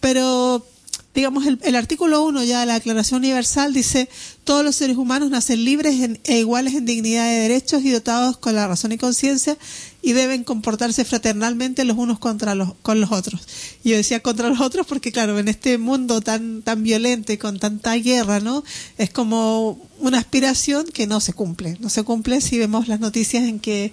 [0.00, 0.66] pero
[1.14, 4.08] digamos, el, el artículo 1 ya de la Declaración Universal dice,
[4.42, 8.36] todos los seres humanos nacen libres en- e iguales en dignidad de derechos y dotados
[8.36, 9.56] con la razón y conciencia
[10.02, 13.40] y deben comportarse fraternalmente los unos contra los, con los otros.
[13.84, 17.38] Y yo decía contra los otros porque, claro, en este mundo tan, tan violento y
[17.38, 18.64] con tanta guerra, ¿no?
[18.98, 21.76] Es como una aspiración que no se cumple.
[21.80, 23.92] No se cumple si vemos las noticias en que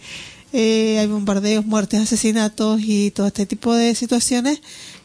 [0.53, 4.61] eh, hay bombardeos, muertes, asesinatos y todo este tipo de situaciones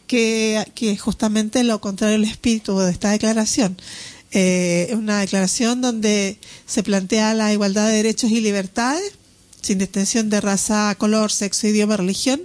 [0.06, 3.76] que, que justamente lo contrario del espíritu de esta declaración.
[4.32, 9.12] Eh, es una declaración donde se plantea la igualdad de derechos y libertades,
[9.62, 12.40] sin distinción de raza, color, sexo, idioma, religión.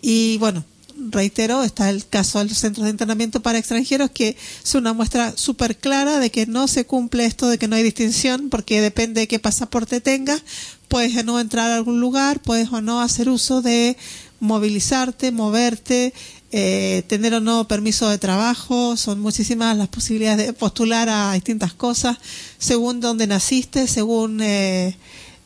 [0.00, 0.64] Y bueno,
[0.96, 5.36] reitero, está el caso de los centros de internamiento para extranjeros, que es una muestra
[5.36, 9.22] súper clara de que no se cumple esto de que no hay distinción, porque depende
[9.22, 10.42] de qué pasaporte tengas,
[10.88, 13.96] puedes o no entrar a algún lugar, puedes o no hacer uso de
[14.40, 16.12] movilizarte, moverte,
[16.56, 21.74] eh, tener o no permiso de trabajo, son muchísimas las posibilidades de postular a distintas
[21.74, 22.16] cosas,
[22.58, 24.96] según dónde naciste, según eh,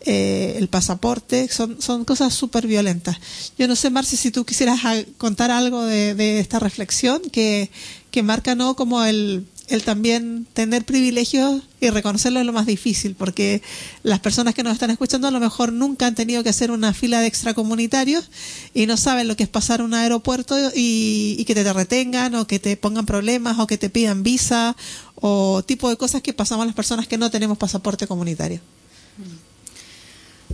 [0.03, 3.17] eh, el pasaporte, son, son cosas súper violentas.
[3.57, 4.81] Yo no sé, Marci, si tú quisieras
[5.17, 7.71] contar algo de, de esta reflexión que,
[8.11, 13.15] que marca no como el, el también tener privilegios y reconocerlo es lo más difícil,
[13.15, 13.63] porque
[14.03, 16.93] las personas que nos están escuchando a lo mejor nunca han tenido que hacer una
[16.93, 18.31] fila de extracomunitarios
[18.75, 22.59] y no saben lo que es pasar un aeropuerto y, que te retengan o que
[22.59, 24.77] te pongan problemas o que te pidan visa
[25.15, 28.61] o tipo de cosas que pasamos las personas que no tenemos pasaporte comunitario.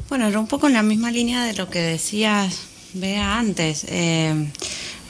[0.08, 2.54] Bueno, era un poco en la misma línea de lo que decías,
[2.92, 3.84] Bea, antes.
[3.88, 4.50] Eh,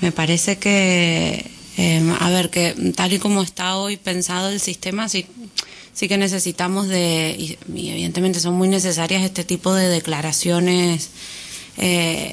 [0.00, 5.08] me parece que, eh, a ver, que tal y como está hoy pensado el sistema,
[5.08, 5.26] sí,
[5.92, 7.58] sí que necesitamos de, y,
[7.90, 11.10] evidentemente son muy necesarias este tipo de declaraciones.
[11.76, 12.32] Eh,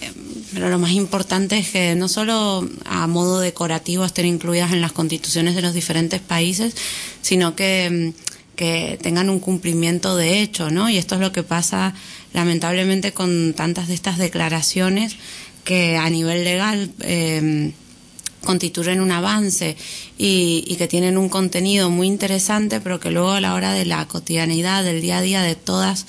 [0.54, 4.92] pero lo más importante es que no solo a modo decorativo estén incluidas en las
[4.92, 6.76] constituciones de los diferentes países,
[7.24, 8.14] sino que,
[8.56, 10.90] que tengan un cumplimiento de hecho, ¿no?
[10.92, 11.96] Y esto es lo que pasa
[12.34, 15.16] lamentablemente con tantas de estas declaraciones
[15.64, 17.74] que a nivel legal eh,
[18.44, 19.76] constituyen un avance
[20.18, 23.86] y, y, que tienen un contenido muy interesante, pero que luego a la hora de
[23.86, 26.06] la cotidianidad, del día a día de todas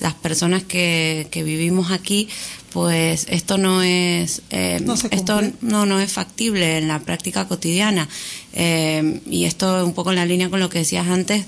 [0.00, 2.28] las personas que, que vivimos aquí,
[2.72, 8.06] pues esto no es eh, No esto no no es factible en la práctica cotidiana.
[8.52, 11.46] Eh, y esto un poco en la línea con lo que decías antes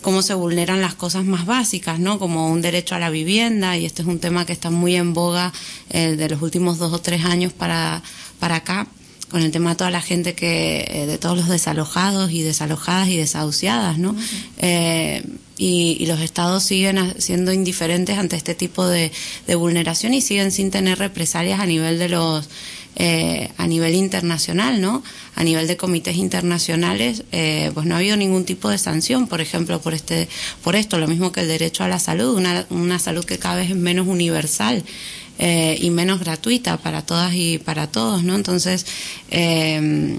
[0.00, 2.18] cómo se vulneran las cosas más básicas, ¿no?
[2.18, 5.12] Como un derecho a la vivienda, y este es un tema que está muy en
[5.12, 5.52] boga
[5.90, 8.02] eh, de los últimos dos o tres años para,
[8.38, 8.86] para acá,
[9.30, 13.08] con el tema de toda la gente que, eh, de todos los desalojados y desalojadas
[13.08, 14.16] y desahuciadas, ¿no?
[14.58, 15.24] Eh,
[15.56, 19.12] y, y los estados siguen siendo indiferentes ante este tipo de,
[19.46, 22.48] de vulneración y siguen sin tener represalias a nivel de los
[22.96, 25.02] eh, a nivel internacional, ¿no?
[25.36, 29.40] A nivel de comités internacionales, eh, pues no ha habido ningún tipo de sanción, por
[29.40, 30.28] ejemplo, por este,
[30.62, 33.56] por esto, lo mismo que el derecho a la salud, una, una salud que cada
[33.56, 34.84] vez es menos universal
[35.42, 38.34] eh, y menos gratuita para todas y para todos, ¿no?
[38.36, 38.84] Entonces,
[39.30, 40.18] eh,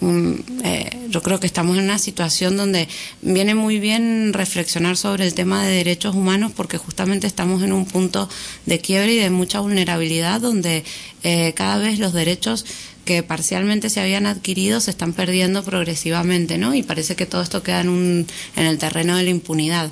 [0.00, 0.34] mm,
[0.64, 2.88] eh, yo creo que estamos en una situación donde
[3.20, 7.84] viene muy bien reflexionar sobre el tema de derechos humanos porque justamente estamos en un
[7.84, 8.30] punto
[8.64, 10.84] de quiebre y de mucha vulnerabilidad donde
[11.22, 12.64] eh, cada vez los derechos
[13.04, 16.74] que parcialmente se habían adquirido se están perdiendo progresivamente, ¿no?
[16.74, 18.26] Y parece que todo esto queda en, un,
[18.56, 19.90] en el terreno de la impunidad.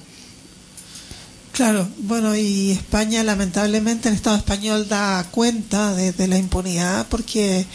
[1.59, 7.67] Claro, bueno, y España lamentablemente el Estado español da cuenta de, la impunidad porque,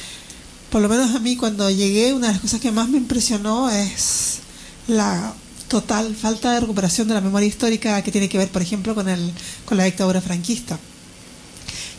[0.70, 3.70] por lo menos a mí cuando llegué, una de las cosas que más me impresionó
[3.70, 4.40] es
[4.88, 5.34] la
[5.68, 9.10] total falta de recuperación de la memoria histórica que tiene que ver, por ejemplo, con,
[9.10, 9.34] el,
[9.66, 10.80] con la dictadura franquista,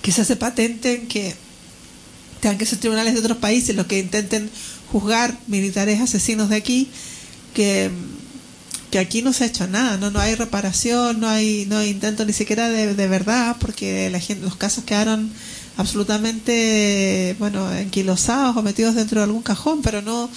[0.00, 1.36] que se hace patente en que
[2.40, 4.50] tengan que ser tribunales de otros países los que intenten
[4.90, 6.88] juzgar militares asesinos de aquí,
[7.52, 7.90] que
[8.94, 11.88] que aquí no se ha hecho nada, no no hay reparación, no hay no hay
[11.88, 15.32] intento ni siquiera de, de verdad, porque la gente, los casos quedaron
[15.76, 20.30] absolutamente bueno enquilosados o metidos dentro de algún cajón, pero no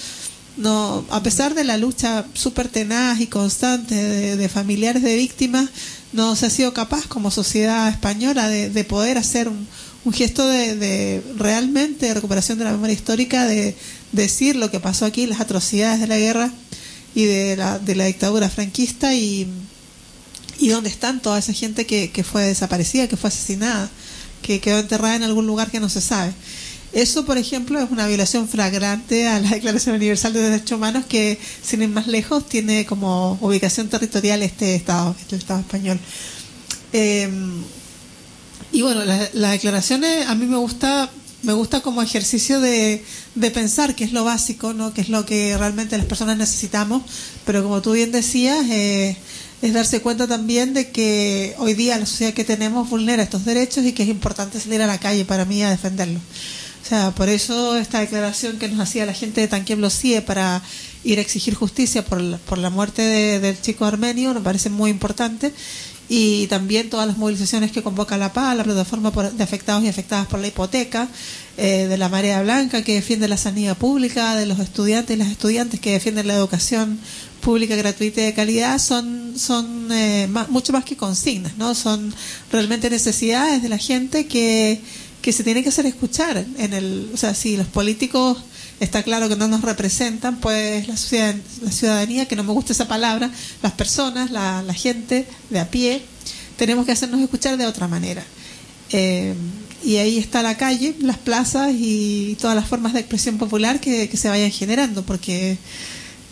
[0.56, 5.70] no a pesar de la lucha súper tenaz y constante de, familiares de víctimas,
[6.12, 9.68] no se ha sido capaz como sociedad española de, de poder hacer un,
[10.12, 13.76] gesto de, de realmente recuperación de la memoria histórica, de
[14.10, 16.50] decir lo que pasó aquí, las atrocidades de la guerra
[17.18, 19.48] y de la, de la dictadura franquista y,
[20.60, 23.90] y dónde están toda esa gente que, que fue desaparecida, que fue asesinada.
[24.40, 26.32] que quedó enterrada en algún lugar que no se sabe.
[26.92, 31.40] Eso, por ejemplo, es una violación flagrante a la Declaración Universal de Derechos Humanos que,
[31.60, 35.98] sin ir más lejos, tiene como ubicación territorial este Estado, este Estado español.
[36.92, 37.28] Eh,
[38.70, 41.10] y bueno, las la declaraciones a mí me gusta
[41.48, 43.02] me gusta como ejercicio de,
[43.54, 44.92] pensar qué es lo básico, ¿no?
[44.92, 47.02] qué es lo que realmente las personas necesitamos,
[47.46, 49.16] pero como tú bien decías, eh,
[49.62, 53.86] es darse cuenta también de que hoy día la sociedad que tenemos vulnera estos derechos
[53.86, 56.20] y que es importante salir a la calle para mí a defenderlos.
[56.84, 60.60] O sea, por eso esta declaración que nos hacía la gente de Tanquieblo CIE para
[61.02, 64.68] ir a exigir justicia por la, por la muerte de- del chico armenio me parece
[64.68, 65.54] muy importante
[66.08, 70.26] y también todas las movilizaciones que convoca la PA, la plataforma de afectados y afectadas
[70.26, 71.08] por la hipoteca,
[71.58, 75.28] eh, de la Marea Blanca que defiende la sanidad pública, de los estudiantes y las
[75.30, 76.98] estudiantes que defienden la educación
[77.40, 81.74] pública gratuita y de calidad, son, son eh, mucho más que consignas, ¿no?
[81.74, 82.14] Son
[82.50, 84.80] realmente necesidades de la gente que,
[85.20, 86.44] que se tiene que hacer escuchar.
[86.56, 88.38] En el, o sea, si los políticos
[88.80, 92.72] está claro que no nos representan, pues la, ciudad- la ciudadanía, que no me gusta
[92.72, 93.30] esa palabra,
[93.62, 96.02] las personas, la, la gente de a pie,
[96.56, 98.24] tenemos que hacernos escuchar de otra manera.
[98.90, 99.34] Eh,
[99.84, 104.08] y ahí está la calle, las plazas y todas las formas de expresión popular que,
[104.08, 105.56] que se vayan generando, porque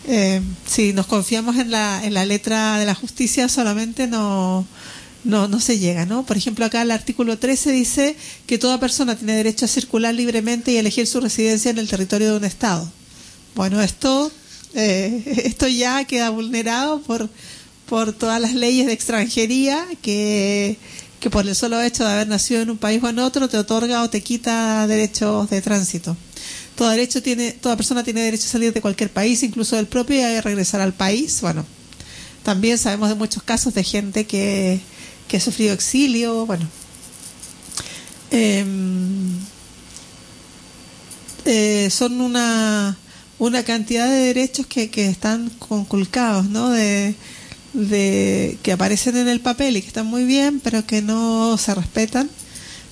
[0.07, 4.65] eh, si nos confiamos en la, en la letra de la justicia solamente no,
[5.27, 6.25] no, no se llega, ¿no?
[6.25, 8.15] Por ejemplo, acá el artículo 13 dice
[8.45, 12.31] que toda persona tiene derecho a circular libremente y elegir su residencia en el territorio
[12.31, 12.89] de un Estado.
[13.55, 14.31] Bueno, esto,
[14.73, 17.29] eh, esto ya queda vulnerado por,
[17.87, 20.77] por todas las leyes de extranjería que,
[21.19, 23.57] que por el solo hecho de haber nacido en un país o en otro te
[23.57, 26.15] otorga o te quita derechos de tránsito.
[26.75, 30.17] Todo derecho tiene, toda persona tiene derecho a salir de cualquier país, incluso del propio,
[30.17, 31.41] y a regresar al país.
[31.41, 31.65] Bueno,
[32.43, 34.79] también sabemos de muchos casos de gente que,
[35.27, 36.67] que ha sufrido exilio, bueno.
[38.31, 39.37] Em,
[41.45, 42.97] eh, son una,
[43.39, 46.69] una cantidad de derechos que, que están conculcados, ¿no?
[46.69, 47.15] De,
[47.73, 51.73] de que aparecen en el papel y que están muy bien, pero que no se
[51.75, 52.29] respetan.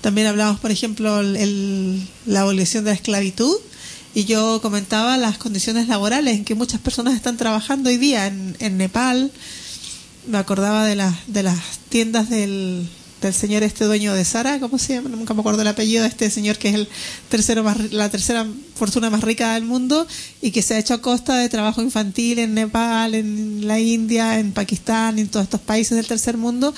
[0.01, 3.55] También hablamos, por ejemplo, el- el- la abolición de la esclavitud
[4.13, 8.55] y yo comentaba las condiciones laborales en que muchas personas están trabajando hoy día en,
[8.59, 9.31] en Nepal.
[10.27, 11.59] Me acordaba de las de las
[11.89, 12.87] tiendas del,
[13.21, 15.09] del señor este dueño de Sara, ¿cómo se llama?
[15.09, 16.87] Nunca me acuerdo el apellido de este señor que es el
[17.29, 18.45] tercero más, la tercera
[18.75, 20.07] fortuna más rica del mundo
[20.41, 24.39] y que se ha hecho a costa de trabajo infantil en Nepal, en la India,
[24.39, 26.73] en Pakistán, en todos estos países del tercer mundo,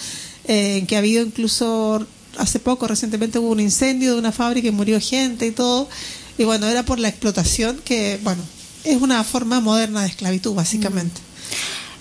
[0.45, 2.05] eh, en que ha habido incluso
[2.37, 5.89] hace poco, recientemente hubo un incendio de una fábrica y murió gente y todo.
[6.37, 8.41] Y bueno, era por la explotación que, bueno,
[8.83, 11.19] es una forma moderna de esclavitud, básicamente.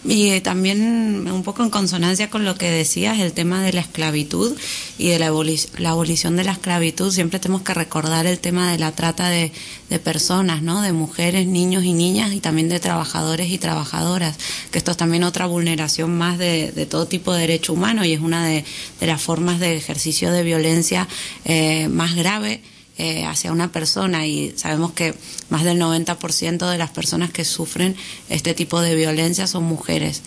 [0.09, 3.81] Y eh, también un poco en consonancia con lo que decías, el tema de la
[3.81, 4.57] esclavitud
[4.99, 8.71] y de la, aboli- la abolición de la esclavitud, siempre tenemos que recordar el tema
[8.71, 9.51] de la trata de,
[9.91, 10.81] de personas, ¿no?
[10.81, 14.39] De mujeres, niños y niñas y también de trabajadores y trabajadoras,
[14.71, 18.13] que esto es también otra vulneración más de, de todo tipo de derecho humano y
[18.13, 18.65] es una de,
[19.01, 21.09] de las formas de ejercicio de violencia
[21.45, 22.61] eh, más grave
[22.99, 25.15] eh, hacia una persona y sabemos que
[25.51, 27.95] más del 90% de las personas que sufren
[28.31, 30.23] este tipo de violencia son mujeres.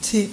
[0.00, 0.30] Sí.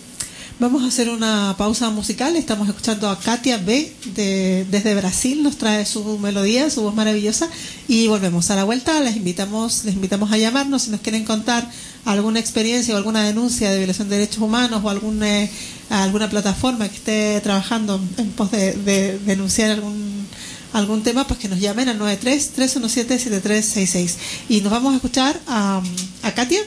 [0.60, 2.36] Vamos a hacer una pausa musical.
[2.36, 5.42] Estamos escuchando a Katia B de, desde Brasil.
[5.42, 7.50] Nos trae su melodía, su voz maravillosa.
[7.88, 9.00] Y volvemos a la vuelta.
[9.02, 11.70] Les invitamos, les invitamos a llamarnos si nos quieren contar
[12.06, 15.52] alguna experiencia o alguna denuncia de violación de derechos humanos o algún, eh,
[15.90, 20.28] alguna plataforma que esté trabajando en pos de, de denunciar algún
[20.74, 24.16] algún tema, pues que nos llamen al 93-317-7366.
[24.50, 25.82] Y nos vamos a escuchar a,
[26.24, 26.60] a Katia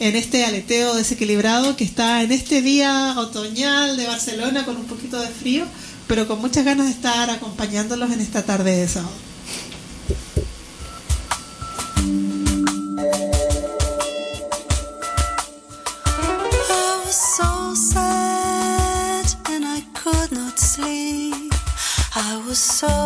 [0.00, 5.20] en este aleteo desequilibrado que está en este día otoñal de Barcelona con un poquito
[5.20, 5.64] de frío,
[6.08, 9.12] pero con muchas ganas de estar acompañándolos en esta tarde de sábado.
[22.54, 23.01] So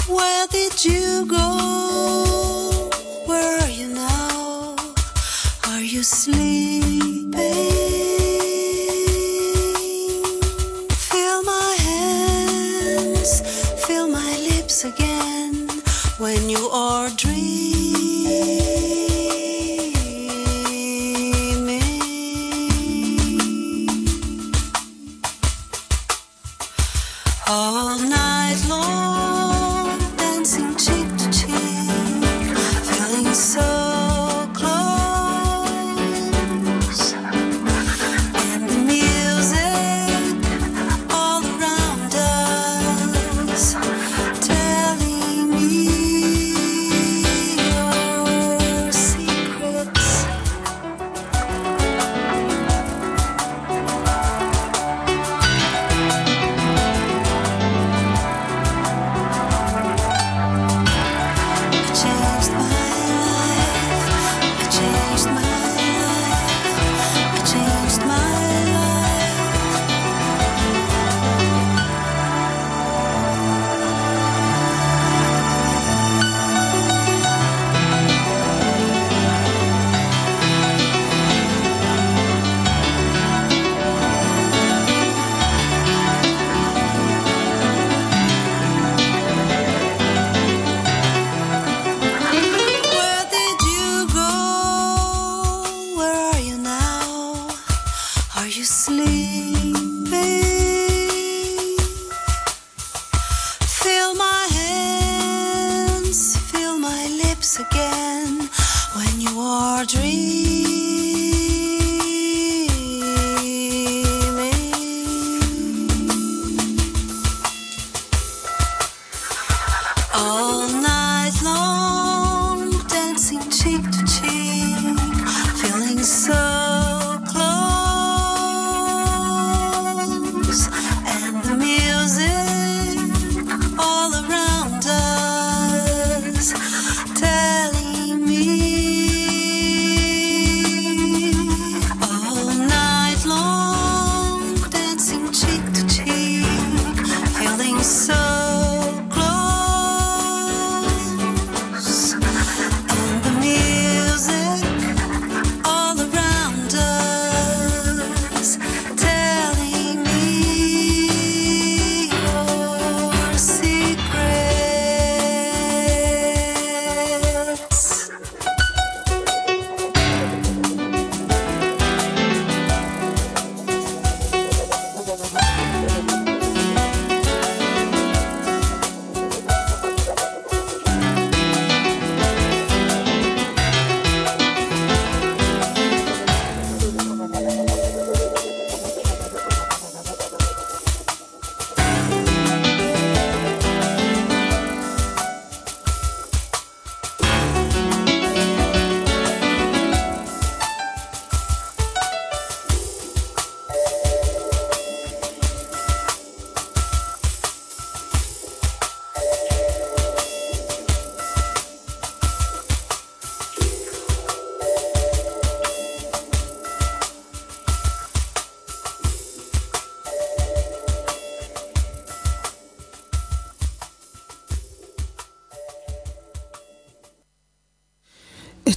[0.09, 1.66] Where did you go?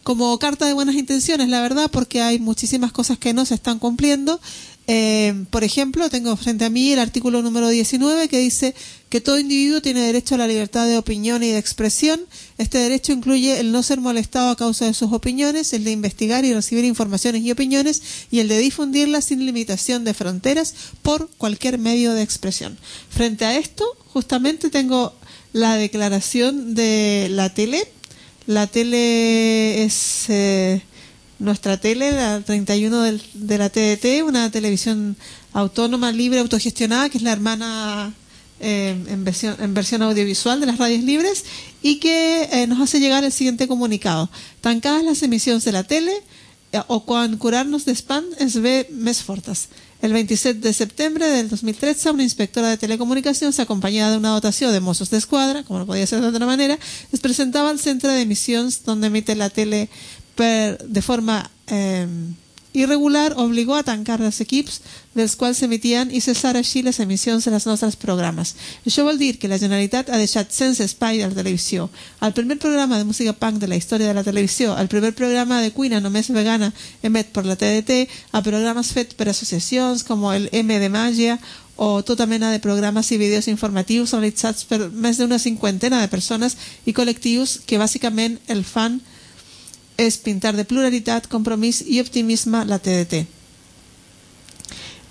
[0.04, 3.80] como carta de buenas intenciones, la verdad, porque hay muchísimas cosas que no se están
[3.80, 4.40] cumpliendo.
[4.94, 8.76] Eh, por ejemplo, tengo frente a mí el artículo número 19 que dice
[9.08, 12.20] que todo individuo tiene derecho a la libertad de opinión y de expresión.
[12.58, 16.44] Este derecho incluye el no ser molestado a causa de sus opiniones, el de investigar
[16.44, 21.78] y recibir informaciones y opiniones y el de difundirlas sin limitación de fronteras por cualquier
[21.78, 22.78] medio de expresión.
[23.10, 25.14] Frente a esto, justamente tengo
[25.54, 27.88] la declaración de la tele.
[28.46, 30.82] La tele es eh,
[31.42, 35.18] nuestra tele, la 31 del- de la TDT, una televisión
[35.54, 38.14] autónoma, libre, autogestionada, que es la hermana
[38.64, 41.44] eh, en, versión, en versión audiovisual de las radios libres,
[41.82, 44.30] y que eh, nos hace llegar el siguiente comunicado.
[44.62, 46.14] Tancadas las emisiones de la tele,
[46.72, 49.68] eh, o quan curar-nos d'espant es ve més fortes.
[50.02, 54.80] El 27 de septiembre del 2013, una inspectora de telecomunicaciones, acompañada de una dotación de
[54.80, 56.78] mozos de escuadra, como no podía ser de otra manera,
[57.12, 59.90] es presentaba al centro de emisiones donde emite la tele
[60.36, 62.08] per, de forma eh,
[62.74, 64.80] irregular, obligó a tancar els equips
[65.14, 68.54] dels quals s'emitien i cessar així les emissions de les nostres programes.
[68.88, 71.90] Això vol dir que la Generalitat ha deixat sense espai a la televisió.
[72.24, 75.60] El primer programa de música punk de la història de la televisió, el primer programa
[75.62, 76.72] de cuina només vegana
[77.04, 81.40] emet per la TDT, a programes fets per associacions com el M de Màgia
[81.76, 86.56] o tota mena de programes i vídeos informatius realitzats per més d'una cinquantena de persones
[86.86, 89.02] i col·lectius que bàsicament el fan
[90.02, 93.26] és pintar de pluralitat, compromís i optimisme la TDT.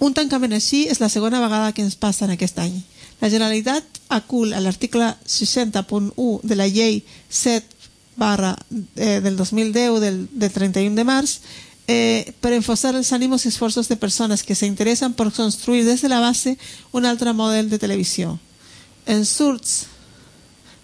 [0.01, 2.79] Un tancament així és la segona vegada que ens passa en aquest any.
[3.21, 7.81] La Generalitat acul a l'article 60.1 de la llei 7
[8.17, 8.55] barra
[8.97, 11.39] eh, del 2010 del, del 31 de març
[11.87, 16.09] eh, per enforçar els ànimos i esforços de persones que s'interessen per construir des de
[16.09, 16.57] la base
[16.93, 18.39] un altre model de televisió.
[19.07, 19.87] En surts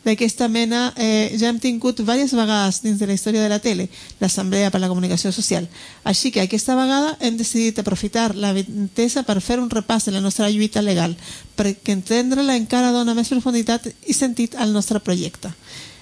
[0.07, 3.89] d'aquesta mena eh, ja hem tingut diverses vegades dins de la història de la tele,
[4.21, 5.67] l'Assemblea per la Comunicació Social.
[6.07, 10.23] Així que aquesta vegada hem decidit aprofitar la ventesa per fer un repàs de la
[10.23, 11.17] nostra lluita legal,
[11.59, 15.51] perquè entendre-la encara dona més profunditat i sentit al nostre projecte.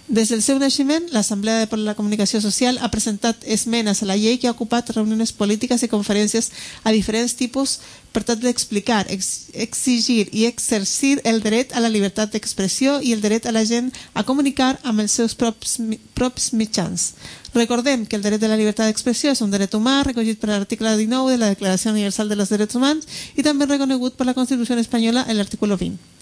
[0.07, 4.37] Des del seu naixement, l'Assemblea per la Comunicació Social ha presentat esmenes a la llei
[4.37, 6.51] que ha ocupat reunions polítiques i conferències
[6.85, 7.79] a diferents tipus
[8.13, 13.25] per tal d'explicar, ex exigir i exercir el dret a la llibertat d'expressió i el
[13.25, 17.15] dret a la gent a comunicar amb els seus propis, mi- propis mitjans.
[17.57, 20.99] Recordem que el dret de la llibertat d'expressió és un dret humà recollit per l'article
[21.01, 24.77] 19 de la Declaració Universal de los Drets Humans i també reconegut per la Constitució
[24.77, 26.14] espanyola en l'article 20.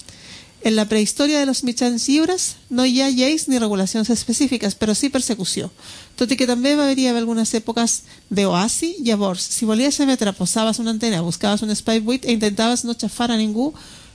[0.65, 4.95] En la prehistoria de los mitjans lliures no hi ha lleis ni regulacions específiques, però
[4.95, 5.73] sí persecució.
[6.15, 10.95] Tot i que també va haver-hi algunes èpoques d'oasi, llavors, si volies emetre, posaves una
[10.95, 13.73] antena, buscaves un espai buit e intentaves no xafar a ningú,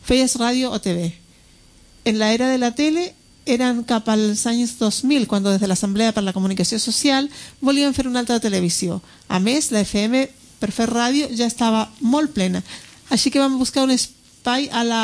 [0.07, 1.11] feies ràdio o TV.
[2.07, 6.13] En la era de la tele eren cap als anys 2000, quan des de l'Assemblea
[6.15, 7.27] per la Comunicació Social
[7.59, 9.01] volien fer una altra televisió.
[9.27, 10.29] A més, la FM
[10.59, 12.63] per fer ràdio ja estava molt plena.
[13.11, 15.03] Així que vam buscar un espai a la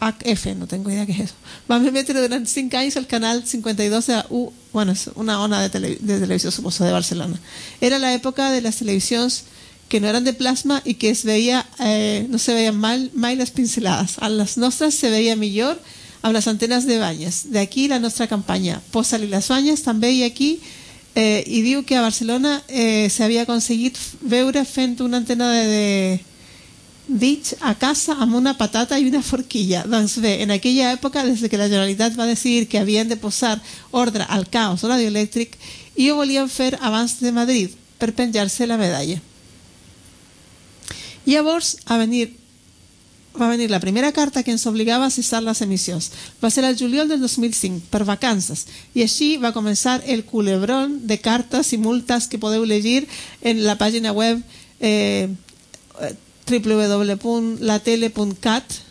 [0.00, 1.34] UHF, no tengo idea qué es eso.
[1.68, 5.70] Vam emetre durant 5 anys el canal 52 de U, bueno, és una ona de,
[5.70, 7.38] tele, de televisió, suposo, de Barcelona.
[7.80, 9.44] Era la època de les televisions
[9.88, 13.36] que no eren de plasma i que es veia, eh, no se veien mal, mai
[13.36, 14.18] les pincelades.
[14.20, 15.78] A les nostres se veia millor
[16.22, 17.46] amb les antenes de banyes.
[17.54, 18.80] D'aquí la nostra campanya.
[18.92, 20.58] Posa-li les banyes també i aquí
[21.14, 26.20] eh, i diu que a Barcelona eh, s'havia aconseguit veure fent una antena de, de
[27.06, 29.84] Ditch a casa amb una patata i una forquilla.
[29.86, 33.60] Doncs bé, en aquella època, des que la Generalitat va decidir que havien de posar
[33.92, 35.54] ordre al caos radioelèctric,
[35.94, 39.20] i ho volien fer abans de Madrid per penjar-se la medalla.
[41.26, 42.34] Llavors a venir,
[43.38, 46.10] va venir la primera carta que ens obligava a cessar les emissions.
[46.42, 48.66] Va ser el juliol del 2005, per vacances.
[48.94, 53.06] I així va començar el culebrón de cartes i multes que podeu llegir
[53.42, 54.42] en la pàgina web
[54.80, 55.30] eh,
[56.46, 58.86] www.latele.cat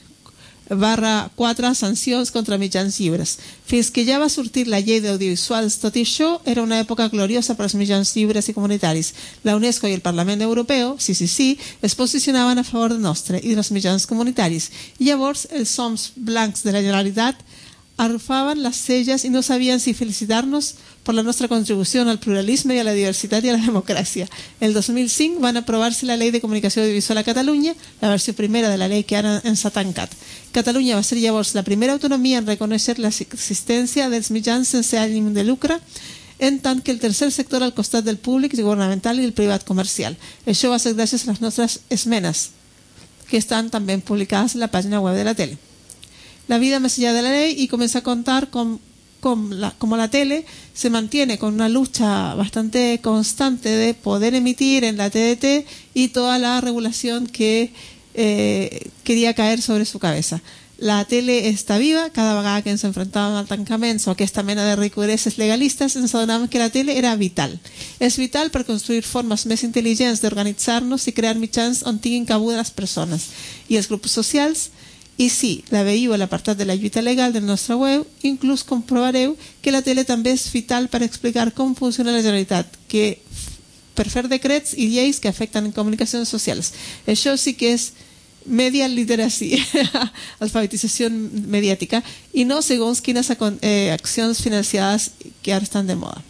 [0.69, 3.37] barra 4 sancions contra mitjans lliures.
[3.65, 7.55] Fins que ja va sortir la llei d'audiovisuals, tot i això, era una època gloriosa
[7.55, 9.13] per als mitjans lliures i comunitaris.
[9.43, 13.39] La UNESCO i el Parlament Europeu, sí, sí, sí, es posicionaven a favor de nostre
[13.43, 14.71] i dels mitjans comunitaris.
[14.99, 17.37] I llavors els soms blancs de la Generalitat
[17.97, 20.75] arrufaven les celles i no sabien si felicitar-nos
[21.05, 24.25] per la nostra contribució al pluralisme i a la diversitat i a la democràcia.
[24.59, 28.79] El 2005 van aprovar-se la Llei de Comunicació Audiovisual a Catalunya, la versió primera de
[28.81, 30.09] la llei que ara ens ha tancat.
[30.51, 35.45] Catalunya va ser llavors la primera autonomia en reconèixer l'existència dels mitjans sense ànim de
[35.45, 35.77] lucre,
[36.39, 40.17] en tant que el tercer sector al costat del públic, governamental i el privat comercial.
[40.49, 42.49] Això va ser gràcies a les nostres esmenes,
[43.29, 45.57] que estan també publicades en la pàgina web de la tele.
[46.47, 48.79] La vida más allá de la ley y comienza a contar con,
[49.25, 50.45] con la, como la tele
[50.75, 55.65] se mantiene con una lucha bastante constante de poder emitir en la TDT
[55.95, 57.73] y toda la regulación que
[58.13, 60.43] eh, quería caer sobre su cabeza.
[60.77, 64.77] La tele està viva, cada vegada que ens enfrontàvem al tancament o aquesta mena de
[64.77, 66.13] ricoreses legalistes ens
[66.51, 67.57] que la tele era vital.
[67.97, 72.69] És vital per construir formes més intel·ligents d'organitzar-nos i crear mitjans on tinguin cabuda les
[72.69, 73.31] persones.
[73.69, 74.69] I els grups socials
[75.17, 79.37] i sí, la veieu a l'apartat de la lluita legal del nostre web, inclús comprovareu
[79.61, 83.21] que la tele també és vital per explicar com funciona la Generalitat, que
[83.95, 86.73] per fer decrets i lleis que afecten comunicacions socials.
[87.07, 87.93] Això sí que és
[88.45, 89.55] media literacy,
[90.43, 92.03] alfabetització mediàtica,
[92.33, 95.11] i no segons quines eh, accions financiades
[95.41, 96.21] que ara estan de moda.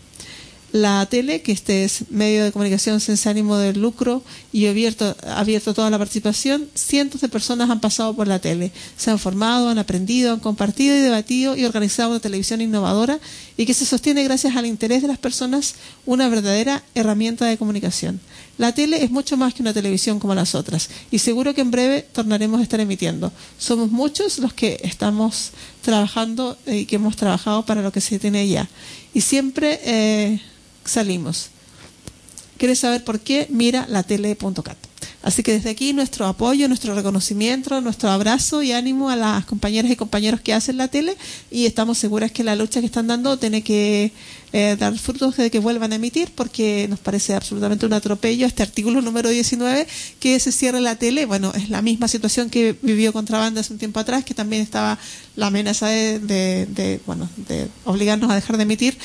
[0.75, 4.21] La tele, que este es medio de comunicación sin ánimo de lucro
[4.51, 8.73] y abierto, abierto toda la participación, cientos de personas han pasado por la tele.
[8.97, 13.21] Se han formado, han aprendido, han compartido y debatido y organizado una televisión innovadora
[13.55, 18.19] y que se sostiene gracias al interés de las personas una verdadera herramienta de comunicación.
[18.57, 21.71] La tele es mucho más que una televisión como las otras y seguro que en
[21.71, 23.31] breve tornaremos a estar emitiendo.
[23.57, 25.51] Somos muchos los que estamos
[25.81, 28.67] trabajando y que hemos trabajado para lo que se tiene ya.
[29.13, 29.79] Y siempre...
[29.85, 30.41] Eh,
[30.85, 31.49] salimos.
[32.57, 33.47] ¿Quieres saber por qué?
[33.49, 34.77] Mira la tele.cat.
[35.25, 39.89] Así que desde aquí nuestro apoyo, nuestro reconocimiento, nuestro abrazo y ánimo a las compañeras
[39.89, 41.17] y compañeros que hacen la tele
[41.49, 44.11] y estamos seguras que la lucha que están dando tiene que
[44.53, 48.61] eh, dar frutos de que vuelvan a emitir porque nos parece absolutamente un atropello este
[48.61, 49.87] artículo número 19
[50.19, 51.25] que se cierre la tele.
[51.25, 54.99] Bueno, es la misma situación que vivió Contrabanda hace un tiempo atrás que también estaba
[55.35, 58.95] la amenaza de, de, de bueno, de obligarnos a dejar de emitir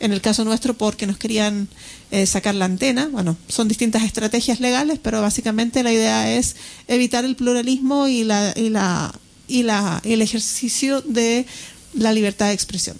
[0.00, 1.68] en el caso nuestro porque nos querían
[2.10, 3.08] eh, sacar la antena.
[3.08, 6.56] Bueno, son distintas estrategias legales, pero básicamente la idea es
[6.88, 9.14] evitar el pluralismo y, la, y, la,
[9.46, 11.46] y la, el ejercicio de
[11.94, 12.96] la libertad de expresión.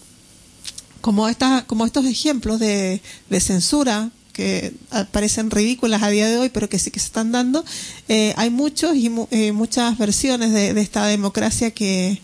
[1.00, 4.74] Como, esta, como estos ejemplos de, de censura que
[5.10, 7.64] parecen ridículas a día de hoy, pero que sí que se están dando,
[8.08, 12.20] eh, hay muchos y mu eh, muchas versiones de esta democracia que,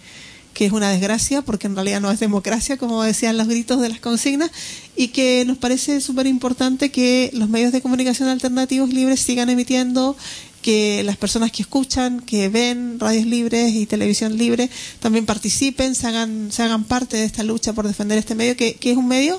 [0.56, 3.90] que es una desgracia porque en realidad no es democracia, como decían los gritos de
[3.90, 4.50] las consignas,
[4.96, 10.16] y que nos parece súper importante que los medios de comunicación alternativos libres sigan emitiendo,
[10.62, 16.06] que las personas que escuchan, que ven radios libres y televisión libre, también participen, se
[16.06, 19.08] hagan, se hagan parte de esta lucha por defender este medio, que, que es un
[19.08, 19.38] medio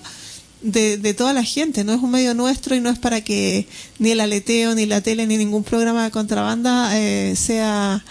[0.61, 3.68] de, de, toda la gente, no es un medio nuestro y no es para que
[3.97, 8.05] ni el aleteo, ni la tele, ni ningún programa de contrabanda eh, sea...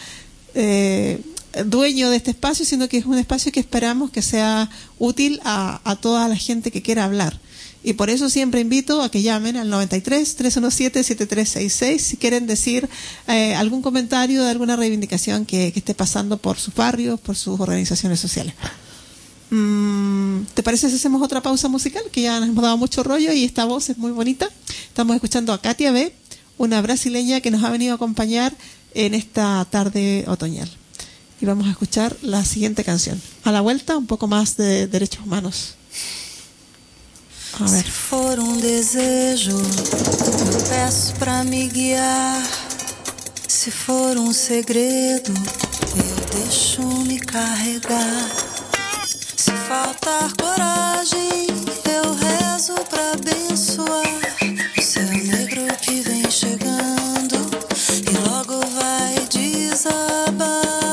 [0.56, 1.20] Eh,
[1.64, 5.96] dueño de este espacio, sino que es un espacio que esperamos que sea útil a,
[6.00, 7.40] toda la gente que quiera hablar.
[7.82, 12.88] Y por eso siempre invito a que llamen al 93 317 7366 si quieren decir
[13.28, 17.60] eh, algún comentario de alguna reivindicación que, que esté pasando por sus barrios, por sus
[17.60, 18.54] organizaciones sociales.
[19.50, 22.02] Mm, ¿Te parece si hacemos otra pausa musical?
[22.10, 24.48] Que ya nos hemos dado mucho rollo y esta voz es muy bonita.
[24.88, 26.12] Estamos escuchando a Katia B,
[26.58, 28.54] una brasileña que nos ha venido a acompañar
[28.94, 30.68] en esta tarde otoñal.
[31.40, 33.20] Y vamos a escuchar la siguiente canción.
[33.44, 35.74] A la vuelta, un poco más de derechos humanos.
[37.60, 37.84] A ver.
[37.84, 42.42] Se for um desejo, eu peço pra me guiar.
[43.48, 48.30] Se for um segredo, eu deixo me carregar.
[49.36, 51.46] Se faltar coragem,
[51.84, 54.06] eu rezo pra abençoar
[54.98, 57.36] o negro que vem chegando
[58.10, 60.85] e logo vai desabar.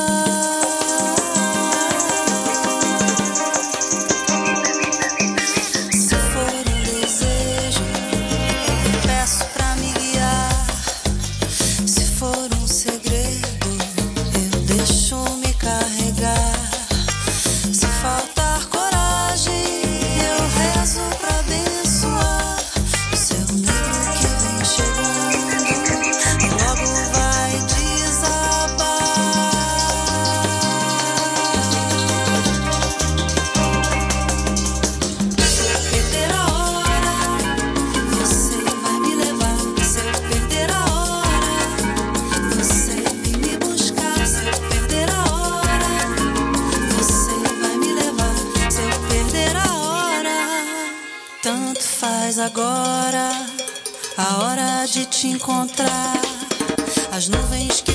[54.24, 56.14] A hora de te encontrar.
[57.12, 57.93] As nuvens que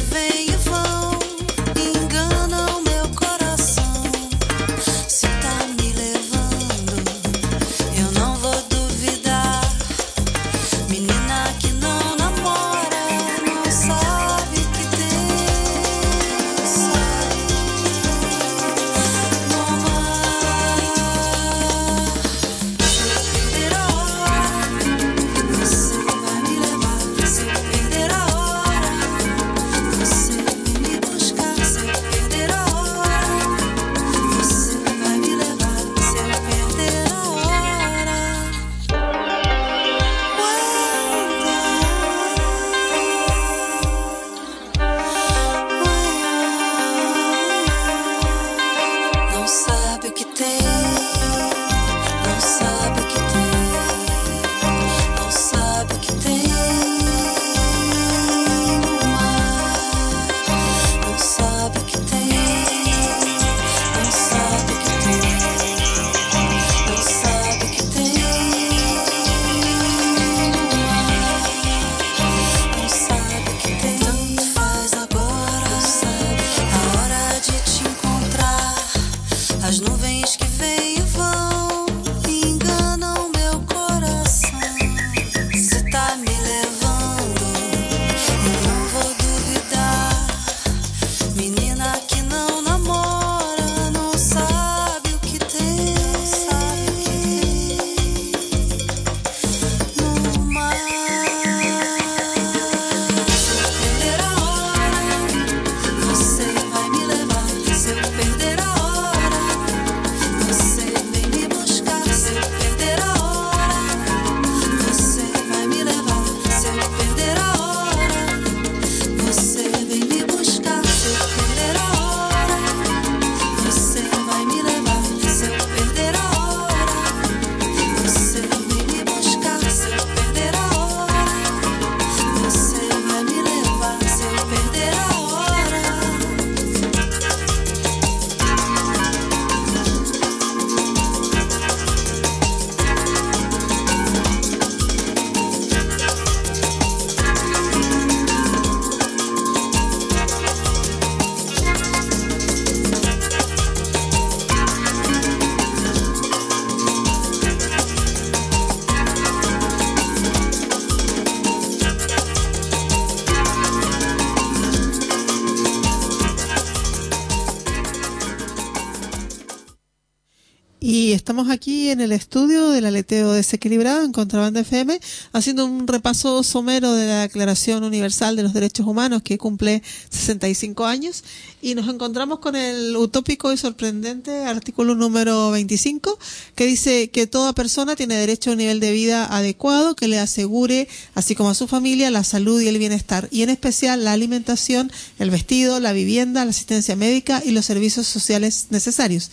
[171.39, 174.99] estamos aquí en el estudio del aleteo desequilibrado en Contrabanda FM
[175.31, 180.85] haciendo un repaso somero de la Declaración Universal de los Derechos Humanos que cumple 65
[180.85, 181.23] años.
[181.61, 186.19] Y nos encontramos con el utópico y sorprendente artículo número 25
[186.55, 190.19] que dice que toda persona tiene derecho a un nivel de vida adecuado que le
[190.19, 194.11] asegure, así como a su familia, la salud y el bienestar y en especial la
[194.11, 199.31] alimentación, el vestido, la vivienda, la asistencia médica y los servicios sociales necesarios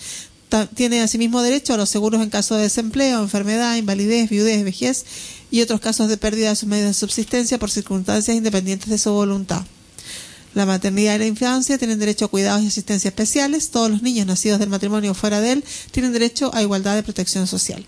[0.74, 5.04] tiene asimismo derecho a los seguros en caso de desempleo, enfermedad, invalidez, viudez, vejez
[5.50, 9.12] y otros casos de pérdida de sus medios de subsistencia por circunstancias independientes de su
[9.12, 9.64] voluntad.
[10.54, 13.70] La maternidad y la infancia tienen derecho a cuidados y asistencia especiales.
[13.70, 17.46] Todos los niños nacidos del matrimonio fuera de él tienen derecho a igualdad de protección
[17.46, 17.84] social.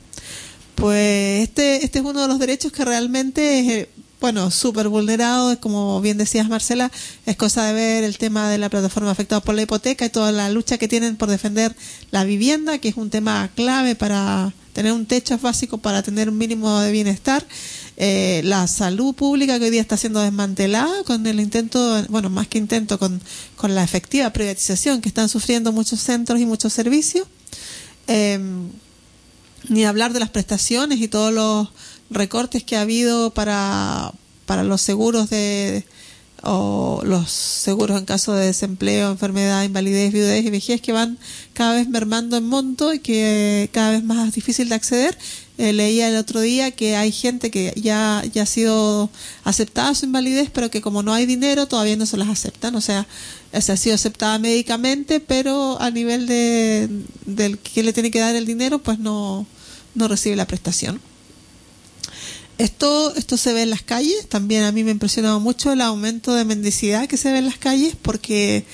[0.75, 3.89] Pues este, este es uno de los derechos que realmente
[4.21, 6.91] bueno, súper vulnerado, como bien decías Marcela,
[7.25, 10.33] es cosa de ver el tema de la plataforma afectada por la hipoteca y toda
[10.33, 11.77] la lucha que tienen por defender
[12.11, 16.39] la vivienda, que es un tema clave para tener un techo básico, para tener un
[16.39, 17.47] mínimo de bienestar.
[17.97, 22.49] Eh, la salud pública que hoy día está siendo desmantelada con el intento, bueno, más
[22.49, 23.21] que intento, con,
[23.57, 27.27] con la efectiva privatización que están sufriendo muchos centros y muchos servicios.
[28.09, 28.41] Eh,
[29.69, 31.69] ni hablar de las prestaciones y todos los
[32.11, 34.13] recortes que ha habido para,
[34.47, 35.85] para los seguros de
[36.43, 41.19] o los seguros en caso de desempleo, enfermedad, invalidez, viudez y vejez que van
[41.53, 45.19] cada vez mermando en monto y que cada vez más difícil de acceder.
[45.59, 49.11] Eh, leía el otro día que hay gente que ya, ya ha sido
[49.43, 52.77] aceptada su invalidez, pero que como no hay dinero todavía no se las aceptan.
[52.77, 53.09] O sea,
[53.53, 56.89] se ha sido aceptada médicamente, pero a nivel de
[57.27, 59.47] del que le tiene que dar el dinero, pues no,
[59.97, 61.01] no recibe la prestación.
[62.59, 65.81] Esto, esto se ve en las calles, también a mí me ha impresionado mucho el
[65.81, 68.65] aumento de mendicidad que se ve en las calles porque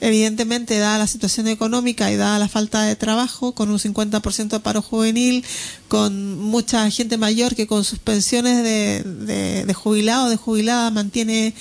[0.00, 4.60] evidentemente dada la situación económica y dada la falta de trabajo, con un 50% de
[4.60, 5.44] paro juvenil,
[5.86, 11.54] con mucha gente mayor que con sus pensiones de, de, de jubilado de jubilada mantiene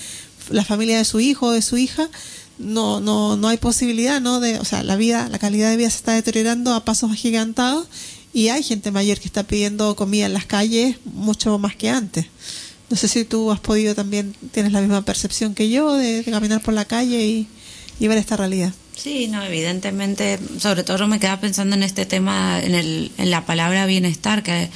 [0.49, 2.09] la familia de su hijo o de su hija,
[2.57, 4.39] no, no, no hay posibilidad, ¿no?
[4.39, 7.87] De, o sea, la vida, la calidad de vida se está deteriorando a pasos agigantados
[8.38, 12.27] y hay gente mayor que está pidiendo comida en las calles mucho más que antes.
[12.88, 16.61] No sé si tú has podido también, tienes la misma percepción que yo de, caminar
[16.61, 18.72] por la calle y, ver esta realidad.
[18.95, 23.43] Sí, no, evidentemente, sobre todo me queda pensando en este tema, en, el, en la
[23.47, 24.69] palabra bienestar, que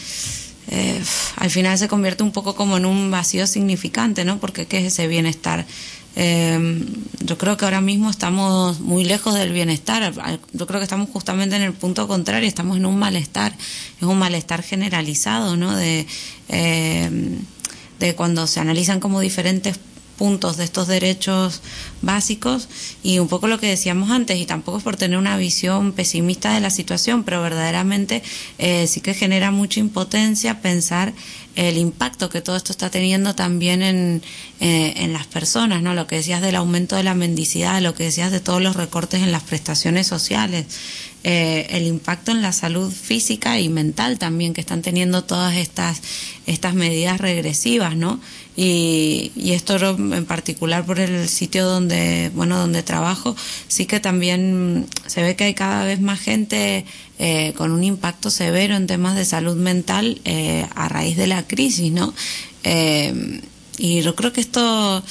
[0.72, 1.04] eh,
[1.36, 4.40] al final se convierte un poco como en un vacío significante, ¿no?
[4.40, 5.68] Porque ¿qué es ese bienestar?
[6.16, 6.86] Eh,
[7.20, 10.14] yo creo que ahora mismo estamos muy lejos del bienestar.
[10.54, 12.48] Yo creo que estamos justamente en el punto contrario.
[12.48, 13.54] Estamos en un malestar.
[13.98, 15.76] Es un malestar generalizado, ¿no?
[15.76, 16.06] De,
[16.50, 17.40] eh,
[18.00, 19.80] de cuando se analizan como diferentes
[20.22, 21.62] puntos de estos derechos
[22.04, 22.70] básicos
[23.02, 26.54] y un poco lo que decíamos antes y tampoco es por tener una visión pesimista
[26.54, 28.22] de la situación pero verdaderamente
[28.60, 31.14] eh, sí que genera mucha impotencia pensar
[31.56, 34.22] el impacto que todo esto está teniendo también en,
[34.60, 35.94] eh, en las personas, ¿no?
[35.94, 39.22] Lo que decías del aumento de la mendicidad, lo que decías de todos los recortes
[39.22, 40.66] en las prestaciones sociales,
[41.24, 46.02] eh, el impacto en la salud física y mental también que están teniendo todas estas,
[46.48, 48.20] estas medidas regresivas, ¿no?
[48.56, 53.36] Y, y esto en particular por el sitio donde, bueno, donde trabajo,
[53.70, 56.86] sí que también se ve que hay cada vez más gente
[57.24, 61.46] eh, con un impacto severo en temas de salud mental eh, a raíz de la
[61.48, 62.16] crisis, ¿no?
[62.64, 63.42] Eh,
[63.78, 65.04] y yo creo que esto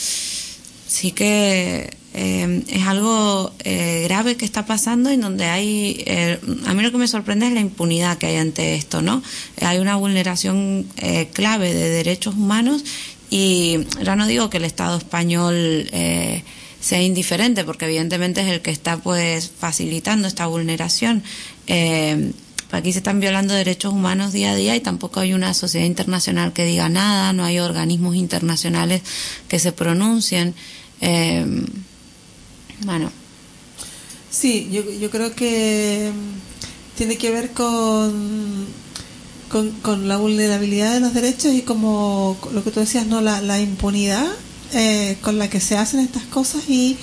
[0.88, 6.04] sí que es algo grave que está pasando y donde hay,
[6.66, 9.22] a mí lo que me sorprende es la impunidad que hay ante esto, ¿no?
[9.60, 10.86] Hay una vulneración
[11.32, 12.82] clave de derechos humanos
[13.30, 15.88] y ya no digo que el Estado español
[16.80, 21.22] sea indiferente, porque evidentemente es el que está pues facilitando esta vulneración.
[21.66, 22.32] Eh,
[22.72, 26.52] aquí se están violando derechos humanos día a día y tampoco hay una sociedad internacional
[26.52, 29.02] que diga nada, no hay organismos internacionales
[29.46, 30.54] que se pronuncien.
[31.02, 31.44] Eh,
[32.84, 33.12] bueno.
[34.30, 36.10] Sí, yo, yo creo que
[36.96, 38.66] tiene que ver con,
[39.50, 43.40] con, con, la vulnerabilidad de los derechos y como lo que tú decías, no la,
[43.42, 44.26] la impunidad
[44.72, 46.96] eh, con la que se hacen estas cosas y,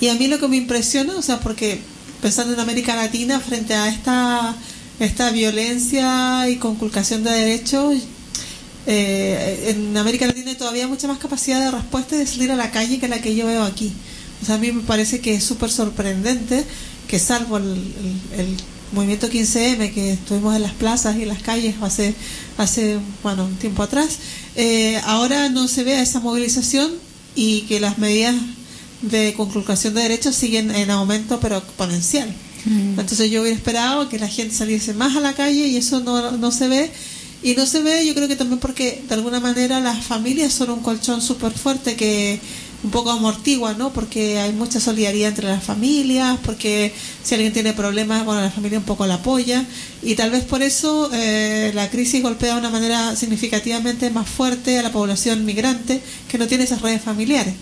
[0.00, 1.80] y a mí lo que me impresiona, o sea, porque
[2.20, 4.54] pensando en América Latina frente a esta,
[5.00, 7.96] esta violencia y conculcación de derechos,
[8.86, 12.56] eh, en América Latina hay todavía mucha más capacidad de respuesta y de salir a
[12.56, 13.92] la calle que la que yo veo aquí.
[14.42, 16.64] O sea, a mí me parece que es súper sorprendente
[17.06, 17.74] que salvo el,
[18.36, 18.56] el,
[18.92, 22.14] movimiento 15M que estuvimos en las plazas y en las calles hace,
[22.56, 24.18] hace bueno, un tiempo atrás,
[24.56, 26.92] eh, ahora no se ve esa movilización
[27.34, 28.34] y que las medidas
[29.02, 32.34] de conculcación de derechos siguen en aumento pero exponencial.
[32.66, 36.32] Entonces yo hubiera esperado que la gente saliese más a la calle y eso no,
[36.32, 36.90] no se ve.
[37.42, 40.70] Y no se ve, yo creo que también porque de alguna manera las familias son
[40.70, 42.40] un colchón súper fuerte que
[42.84, 43.92] un poco amortigua, ¿no?
[43.92, 46.92] Porque hay mucha solidaridad entre las familias, porque
[47.24, 49.64] si alguien tiene problemas, bueno, la familia un poco la apoya
[50.02, 54.78] y tal vez por eso eh, la crisis golpea de una manera significativamente más fuerte
[54.78, 57.54] a la población migrante que no tiene esas redes familiares.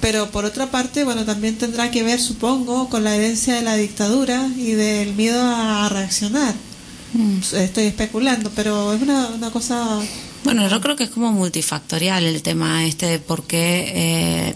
[0.00, 3.74] Pero por otra parte, bueno, también tendrá que ver, supongo, con la herencia de la
[3.74, 6.54] dictadura y del miedo a reaccionar.
[7.52, 10.00] Estoy especulando, pero es una, una cosa
[10.42, 14.54] Bueno, yo creo que es como multifactorial el tema este de por qué eh,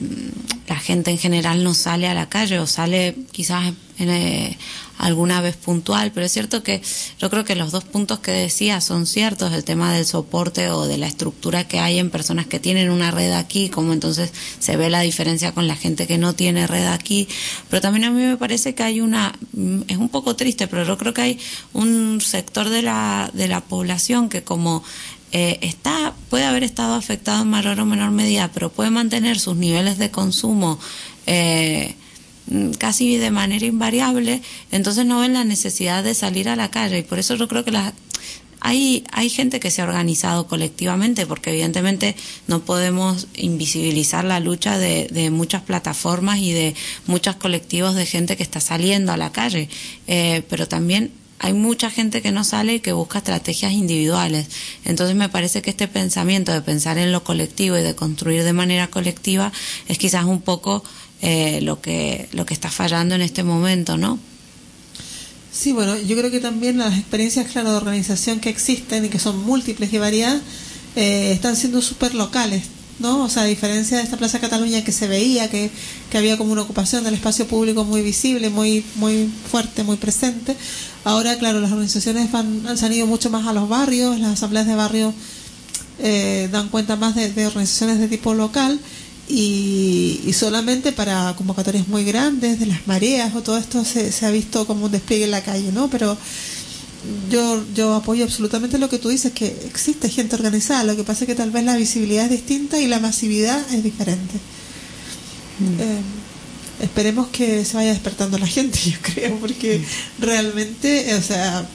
[0.66, 4.56] la gente en general no sale a la calle o sale quizás en, eh,
[4.96, 6.80] alguna vez puntual, pero es cierto que
[7.18, 10.86] yo creo que los dos puntos que decía son ciertos, el tema del soporte o
[10.86, 14.76] de la estructura que hay en personas que tienen una red aquí, como entonces se
[14.76, 17.28] ve la diferencia con la gente que no tiene red aquí,
[17.68, 20.84] pero también a mí me parece que hay una, mm, es un poco triste, pero
[20.84, 21.38] yo creo que hay
[21.72, 24.82] un sector de la, de la población que como
[25.34, 29.56] eh, está puede haber estado afectado en mayor o menor medida, pero puede mantener sus
[29.56, 30.78] niveles de consumo
[31.26, 31.96] eh,
[32.46, 36.98] mm, casi de manera invariable, entonces no ven la necesidad de salir a la calle.
[36.98, 37.92] Y por eso yo creo que la,
[38.60, 42.14] hay, hay gente que se ha organizado colectivamente, porque evidentemente
[42.46, 46.76] no podemos invisibilizar la lucha de, de muchas plataformas y de
[47.08, 49.68] muchos colectivos de gente que está saliendo a la calle,
[50.06, 54.46] eh, pero también hay mucha gente que no sale y que busca estrategias individuales.
[54.84, 58.52] Entonces me parece que este pensamiento de pensar en lo colectivo y de construir de
[58.52, 59.52] manera colectiva
[59.88, 60.84] es quizás un poco
[61.22, 64.18] eh, lo que lo que está fallando en este momento, ¿no?
[65.52, 69.20] Sí, bueno, yo creo que también las experiencias, claro, de organización que existen y que
[69.20, 70.42] son múltiples y variadas,
[70.96, 72.64] eh, están siendo súper locales,
[72.98, 73.24] ¿no?
[73.24, 75.70] O sea, a diferencia de esta Plaza Cataluña que se veía que,
[76.10, 80.56] que había como una ocupación del espacio público muy visible, muy muy fuerte, muy presente,
[81.04, 84.74] ahora, claro, las organizaciones van, han salido mucho más a los barrios, las asambleas de
[84.74, 85.14] barrio
[85.98, 88.80] eh, dan cuenta más de, de organizaciones de tipo local
[89.28, 94.26] y, y solamente para convocatorias muy grandes, de las mareas o todo esto se, se
[94.26, 95.88] ha visto como un despliegue en la calle, ¿no?
[95.88, 96.16] Pero
[97.30, 101.24] yo, yo apoyo absolutamente lo que tú dices, que existe gente organizada, lo que pasa
[101.24, 104.34] es que tal vez la visibilidad es distinta y la masividad es diferente.
[105.78, 106.00] Eh,
[106.84, 109.82] esperemos que se vaya despertando la gente, yo creo, porque
[110.18, 111.66] realmente, eh, o sea,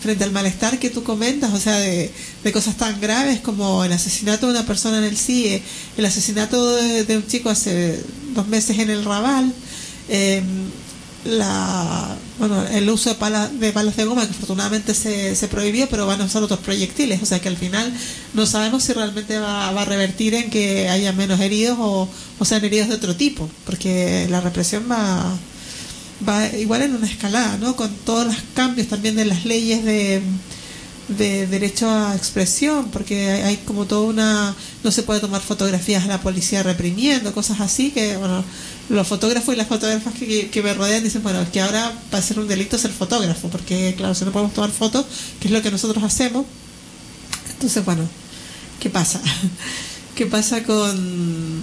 [0.00, 2.10] frente al malestar que tú comentas, o sea, de,
[2.44, 5.62] de cosas tan graves como el asesinato de una persona en el CIE,
[5.96, 8.00] el asesinato de, de un chico hace
[8.34, 9.52] dos meses en el Raval,
[10.08, 10.42] eh,
[11.24, 15.88] la bueno el uso de, pala, de balas de goma que afortunadamente se, se prohibió
[15.88, 17.22] pero van a usar otros proyectiles.
[17.22, 17.92] O sea que al final
[18.34, 22.08] no sabemos si realmente va, va a revertir en que haya menos heridos o,
[22.44, 25.36] sean heridos de otro tipo porque la represión va
[26.28, 30.22] va igual en una escalada no con todos los cambios también de las leyes de
[31.08, 34.54] de derecho a expresión, porque hay, hay, como toda una...
[34.84, 38.44] no se puede tomar fotografías a la policía reprimiendo, cosas así, que bueno,
[38.88, 42.38] los fotógrafos y las fotógrafas que, me rodean dicen, bueno, que ahora va a ser
[42.38, 45.04] un delito ser fotógrafo, porque claro, si no podemos tomar fotos,
[45.40, 46.46] que es lo que nosotros hacemos,
[47.50, 48.02] entonces bueno,
[48.80, 49.20] ¿qué pasa?
[50.14, 51.62] ¿Qué pasa con,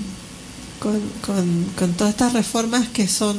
[0.80, 3.38] con, con, con, todas estas reformas que son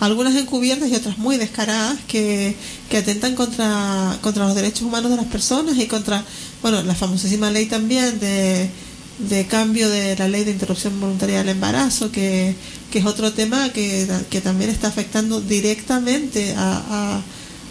[0.00, 2.56] algunas encubiertas y otras muy descaradas que,
[2.90, 6.24] que atentan contra, contra los derechos humanos de las personas y contra,
[6.62, 8.70] bueno, la famosísima ley también de,
[9.28, 12.54] de cambio de la ley de interrupción voluntaria del embarazo, que,
[12.90, 17.22] que es otro tema que, que también está afectando directamente a,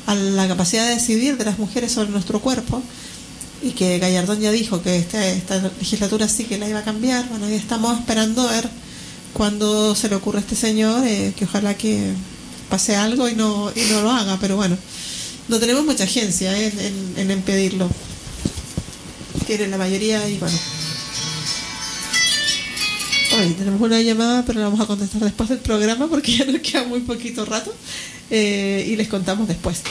[0.08, 2.82] a, la capacidad de decidir de las mujeres sobre nuestro cuerpo.
[3.62, 7.28] Y que Gallardón ya dijo que esta, esta legislatura sí que la iba a cambiar.
[7.30, 8.70] Bueno, y estamos esperando ver
[9.34, 12.14] cuando se le ocurre a este señor eh, que ojalá que
[12.70, 14.38] pase algo y no y no lo haga.
[14.40, 14.78] Pero bueno
[15.50, 17.90] no tenemos mucha agencia en, en, impedirlo.
[19.48, 20.58] Tiene la mayoría y bueno
[23.58, 26.84] tenemos una llamada pero la vamos a contestar después del programa porque ya nos queda
[26.84, 27.74] muy poquito rato
[28.30, 29.82] eh, y les contamos después.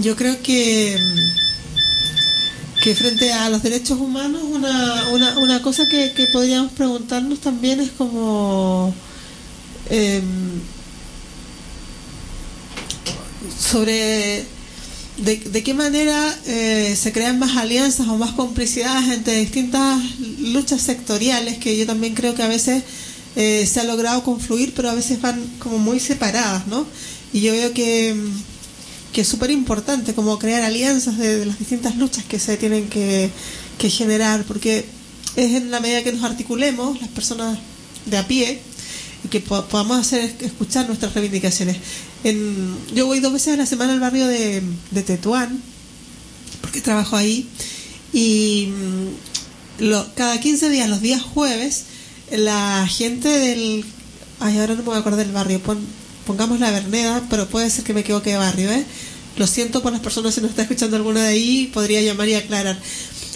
[0.00, 0.98] Yo creo que
[2.82, 7.78] que frente a los derechos humanos una, una, una cosa que, que, podríamos preguntarnos también
[7.78, 8.92] es como
[9.88, 10.20] eh,
[13.56, 14.44] sobre
[15.24, 20.00] de, de, qué manera eh, se crean más alianzas o más complicidades entre distintas
[20.40, 22.82] luchas sectoriales que yo también creo que a veces
[23.36, 26.86] eh, se ha logrado confluir pero a veces van como muy separadas ¿no?
[27.32, 28.14] y yo veo que
[29.12, 32.88] que es súper importante, como crear alianzas de, de, las distintas luchas que se tienen
[32.88, 33.30] que,
[33.78, 34.86] que, generar, porque
[35.36, 37.58] es en la medida que nos articulemos, las personas
[38.06, 38.60] de a pie,
[39.24, 41.76] y que po- podamos hacer escuchar nuestras reivindicaciones.
[42.94, 44.62] Yo voy dos veces a la semana al barrio de,
[45.04, 45.60] Tetuán,
[46.60, 47.48] porque trabajo ahí,
[48.12, 48.68] y
[49.80, 49.84] mm,
[50.14, 51.84] cada 15 días, los días jueves,
[52.30, 53.84] la gente del...
[54.40, 55.86] Ay, ahora no me voy a acordar del barrio, pon-
[56.26, 58.84] pongamos la Verneda, pero puede ser que me equivoque de barrio, ¿eh?
[59.36, 62.34] Lo siento por las personas si nos está escuchando alguna de ahí, podría llamar y
[62.34, 62.78] aclarar.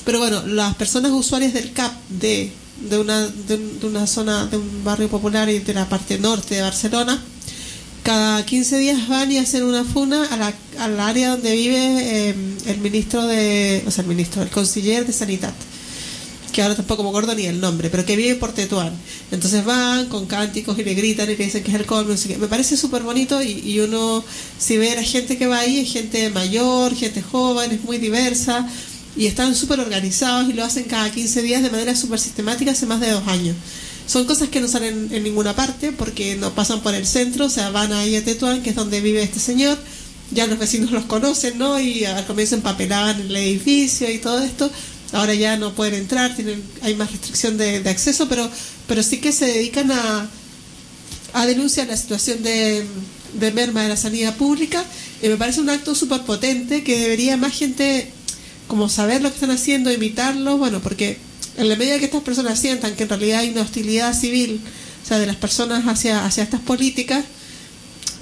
[0.04, 4.56] Pero bueno, las personas usuarias del CAP de, de, una, de, de una zona, de
[4.56, 7.22] un barrio popular y de la parte norte de Barcelona,
[8.06, 12.34] cada 15 días van y hacen una funa a la, al área donde vive eh,
[12.66, 15.52] el ministro de, o sea, el ministro, el consiller de Sanidad,
[16.52, 18.92] que ahora tampoco me acuerdo ni el nombre, pero que vive por Tetuán.
[19.32, 22.16] Entonces van con cánticos y le gritan y le dicen que es el colmo, no
[22.16, 22.38] sé qué.
[22.38, 24.22] Me parece súper bonito y, y uno,
[24.56, 27.98] si ve a la gente que va ahí, es gente mayor, gente joven, es muy
[27.98, 28.68] diversa
[29.16, 32.86] y están súper organizados y lo hacen cada 15 días de manera súper sistemática hace
[32.86, 33.56] más de dos años.
[34.06, 37.50] Son cosas que no salen en ninguna parte porque no pasan por el centro, o
[37.50, 39.78] sea, van ahí a Tetuán, que es donde vive este señor.
[40.30, 41.80] Ya los vecinos los conocen, ¿no?
[41.80, 44.70] Y al comienzo empapelaban el edificio y todo esto.
[45.12, 48.48] Ahora ya no pueden entrar, tienen, hay más restricción de, de acceso, pero,
[48.86, 50.28] pero sí que se dedican a,
[51.32, 52.84] a denunciar la situación de,
[53.34, 54.84] de merma de la sanidad pública.
[55.22, 58.12] Y me parece un acto súper potente que debería más gente
[58.66, 61.18] como saber lo que están haciendo, imitarlo, bueno, porque
[61.56, 64.60] en la medida que estas personas sientan que en realidad hay una hostilidad civil,
[65.04, 67.24] o sea, de las personas hacia, hacia estas políticas,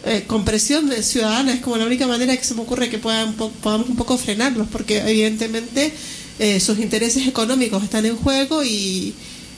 [0.07, 2.99] eh, con presión de ciudadana es como la única manera que se me ocurre que
[2.99, 5.93] puedan, po- podamos un poco frenarlos, porque evidentemente
[6.39, 9.15] eh, sus intereses económicos están en juego y,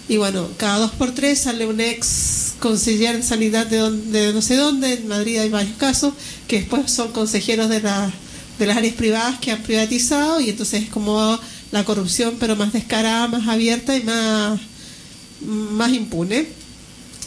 [0.09, 4.33] y bueno, cada dos por tres sale un ex consejero de sanidad de, don- de
[4.33, 6.15] no sé dónde, en Madrid hay varios casos,
[6.47, 8.13] que después son consejeros de, la-
[8.59, 11.39] de las áreas privadas que han privatizado y entonces es como
[11.73, 14.61] la corrupción pero más descarada, más abierta y más,
[15.41, 16.47] más impune.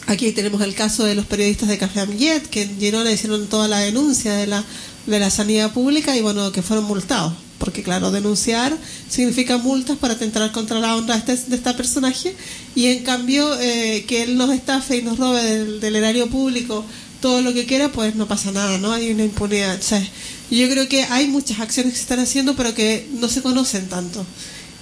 [0.06, 3.68] Aquí tenemos el caso de los periodistas de Café Amguet, que en Girona hicieron toda
[3.68, 4.64] la denuncia de la,
[5.06, 7.32] de la sanidad pública y bueno, que fueron multados.
[7.58, 8.76] Porque claro, denunciar
[9.08, 12.34] significa multas para atentar contra la honra de este, de este personaje
[12.74, 16.84] y en cambio eh, que él nos estafe y nos robe del, del erario público
[17.20, 18.92] todo lo que quiera, pues no pasa nada, ¿no?
[18.92, 19.78] Hay una impunidad.
[19.78, 20.02] O sea,
[20.50, 23.88] yo creo que hay muchas acciones que se están haciendo pero que no se conocen
[23.88, 24.24] tanto.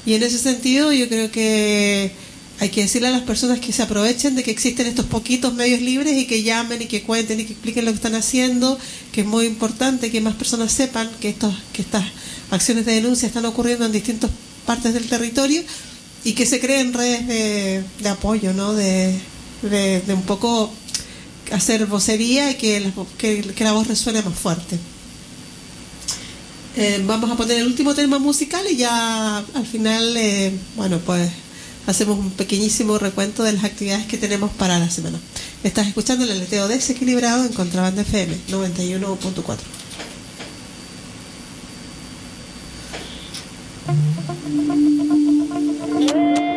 [0.07, 2.13] Y en ese sentido yo creo que
[2.61, 5.81] hay que decirle a las personas que se aprovechen de que existen estos poquitos medios
[5.81, 8.79] libres y que llamen y que cuenten y que expliquen lo que están haciendo,
[9.13, 12.05] que es muy importante que más personas sepan que, estos, que estas
[12.51, 14.31] acciones de denuncia están ocurriendo en distintas
[14.67, 15.63] partes del territorio
[16.25, 18.75] y que se creen redes de, de apoyo, ¿no?
[18.75, 19.15] De,
[19.63, 20.73] de, de un poco
[21.53, 22.81] hacer vocería y que
[23.61, 24.79] la, voz resuene más fuerte.
[26.77, 31.29] Eh, vamos a poner el último tema musical y ya al final, eh, bueno, pues
[31.87, 35.19] hacemos un pequeñísimo recuento de las actividades que tenemos para la semana.
[35.65, 39.79] Estás escuchando el aleteo desequilibrado en Contrabanda FM 91.4.
[46.01, 46.48] Eu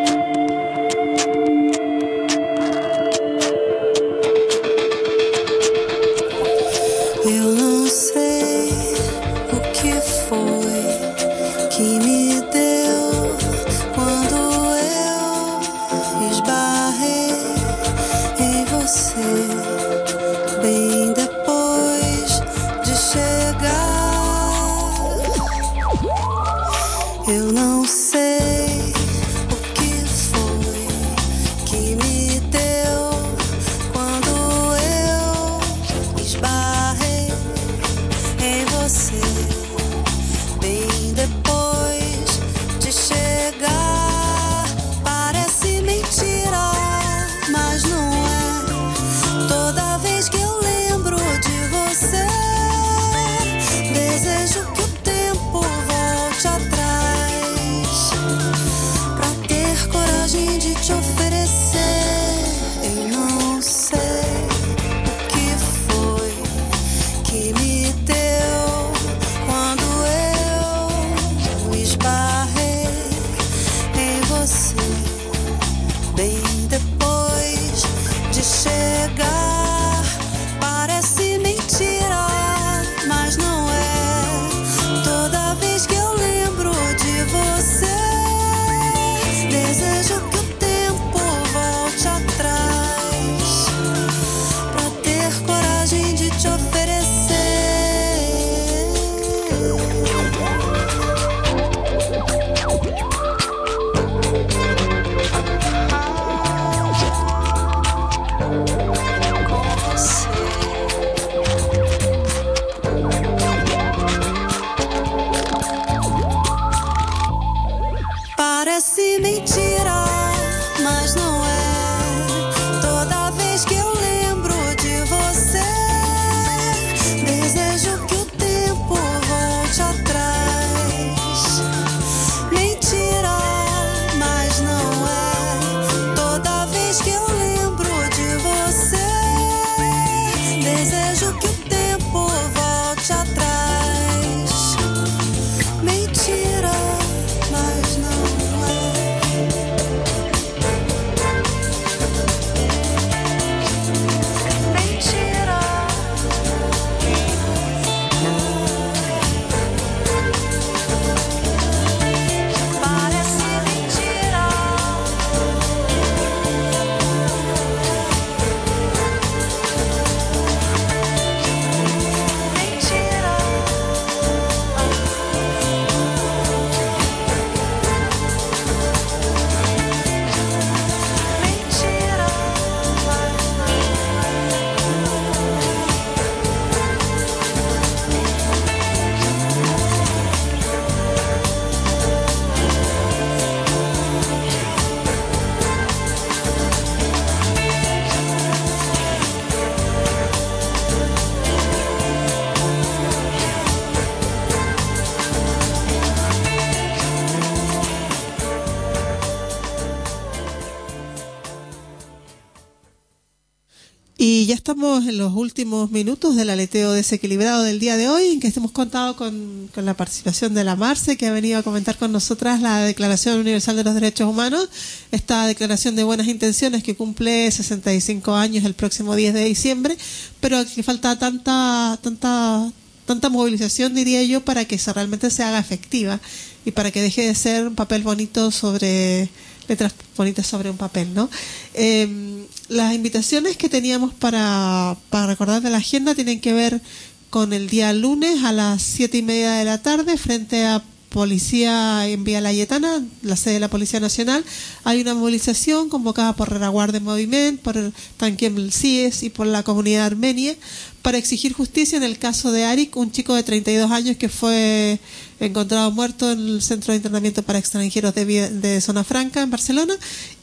[214.24, 218.40] Y ya estamos en los últimos minutos del aleteo desequilibrado del día de hoy, en
[218.40, 221.98] que hemos contado con, con la participación de la Marce, que ha venido a comentar
[221.98, 224.70] con nosotras la Declaración Universal de los Derechos Humanos,
[225.12, 229.98] esta declaración de buenas intenciones que cumple 65 años el próximo 10 de diciembre,
[230.40, 232.72] pero que falta tanta, tanta,
[233.08, 236.20] tanta movilización, diría yo, para que se realmente se haga efectiva
[236.64, 239.32] y para que deje de ser un papel bonito sobre
[239.68, 241.28] letras bonitas sobre un papel, ¿no?
[241.74, 246.82] Eh, las invitaciones que teníamos para, para recordar de la agenda tienen que ver
[247.30, 252.08] con el día lunes a las siete y media de la tarde frente a Policía
[252.08, 254.46] en Vía Layetana, la sede de la Policía Nacional,
[254.86, 260.06] hay una movilización convocada por Renaguardia Moviment, por el Tanquem CIES y por la comunidad
[260.06, 260.56] armenia
[261.02, 265.02] para exigir justicia en el caso de Arik, un chico de 32 años que fue
[265.42, 269.96] encontrado muerto en el Centro de Internamiento para Extranjeros de, de Zona Franca en Barcelona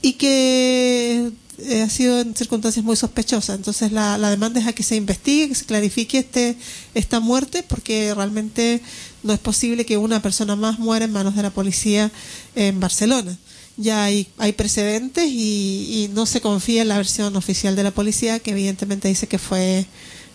[0.03, 3.57] y que eh, ha sido en circunstancias muy sospechosas.
[3.57, 6.57] Entonces la, la demanda es a que se investigue, que se clarifique este,
[6.95, 8.81] esta muerte, porque realmente
[9.23, 12.11] no es posible que una persona más muera en manos de la policía
[12.55, 13.37] en Barcelona.
[13.77, 17.93] Ya hay, hay precedentes y, y no se confía en la versión oficial de la
[17.93, 19.87] policía, que evidentemente dice que fue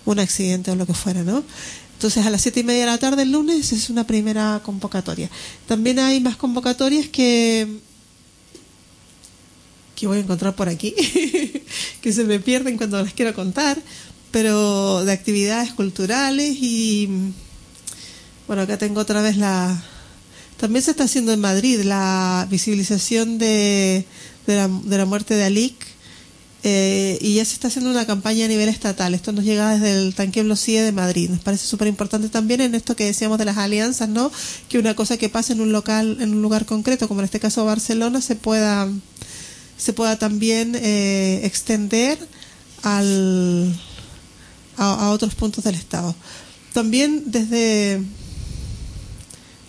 [0.05, 1.43] un accidente o lo que fuera, ¿no?
[1.93, 5.29] Entonces a las siete y media de la tarde el lunes es una primera convocatoria.
[5.67, 7.79] También hay más convocatorias que
[10.03, 10.93] que voy a encontrar por aquí,
[12.01, 13.81] que se me pierden cuando las quiero contar,
[14.31, 17.31] pero de actividades culturales y
[18.45, 19.81] bueno, acá tengo otra vez la...
[20.57, 24.05] También se está haciendo en Madrid la visibilización de,
[24.45, 25.75] de, la, de la muerte de Alik
[26.63, 29.13] eh, y ya se está haciendo una campaña a nivel estatal.
[29.13, 31.29] Esto nos llega desde el Tanqueblo CIE de Madrid.
[31.29, 34.31] Nos parece súper importante también en esto que decíamos de las alianzas, ¿no?
[34.67, 37.39] Que una cosa que pasa en un local, en un lugar concreto, como en este
[37.39, 38.89] caso Barcelona, se pueda
[39.77, 42.17] se pueda también eh, extender
[42.83, 43.73] al,
[44.77, 46.15] a, otros puntos del Estado.
[46.73, 48.01] También desde,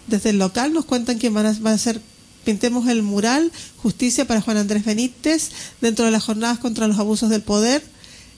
[0.06, 2.00] desde el local nos cuentan que van a, van hacer,
[2.44, 5.50] pintemos el mural Justicia para Juan Andrés Benítez
[5.80, 7.82] dentro de las jornadas contra los abusos del poder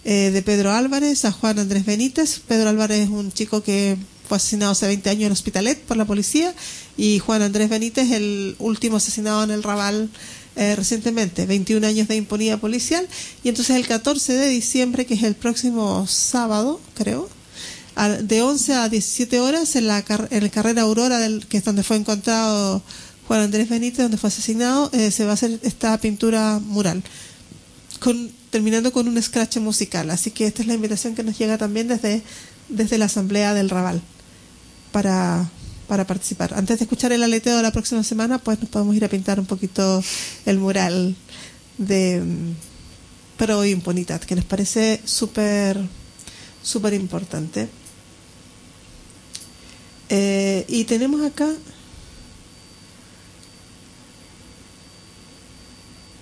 [0.05, 2.41] eh, de Pedro Álvarez a Juan Andrés Benítez.
[2.47, 3.97] Pedro Álvarez es un chico que
[4.29, 6.55] fue asesinado hace 20 años en Hospitalet por la policía
[6.97, 10.11] y Juan Andrés Benítez el último asesinado en el Raval
[10.57, 13.07] eh, recientemente, 21 años de impunidad policial.
[13.45, 17.28] Y entonces el 14 de diciembre, que es el próximo sábado, creo,
[18.23, 21.65] de 11 a 17 horas en la, car- en la carrera Aurora, del, que es
[21.65, 22.83] donde fue encontrado
[23.27, 27.03] Juan Andrés Benítez, donde fue asesinado, eh, se va a hacer esta pintura mural.
[28.01, 30.11] Con, terminando con un scratch musical.
[30.11, 32.23] Así que esta es la invitación que nos llega también desde,
[32.69, 34.03] desde la Asamblea del Raval
[34.93, 35.51] para,
[35.89, 36.55] para participar.
[36.55, 39.41] Antes de escuchar el aleteo de la próxima semana, pues nos podemos ir a pintar
[39.41, 40.03] un poquito
[40.45, 41.15] el mural
[41.79, 42.55] de mm,
[43.39, 45.81] Pro Impunidad, que nos parece súper
[46.67, 47.69] súper importante.
[50.09, 51.49] Eh, y tenemos acá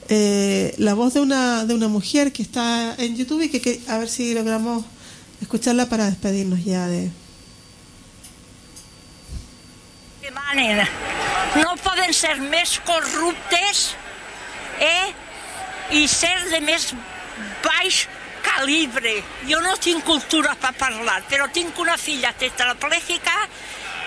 [0.09, 3.81] eh, la voz de una, de una mujer que está en YouTube y que, que
[3.89, 4.85] a ver si logramos
[5.41, 7.11] escucharla para despedirnos ya de...
[10.35, 10.87] demanen.
[11.63, 13.95] No poden ser més corruptes
[14.81, 15.13] eh?
[15.95, 16.93] i ser de més
[17.63, 18.07] baix
[18.45, 19.23] calibre.
[19.49, 23.35] Jo no tinc cultura per parlar, però tinc una filla tetraplègica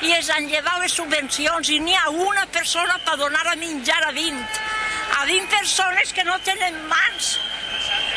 [0.06, 4.04] i es han llevat les subvencions i n'hi ha una persona per donar a menjar
[4.06, 4.62] a 20.
[5.18, 7.40] A 20 persones que no tenen mans,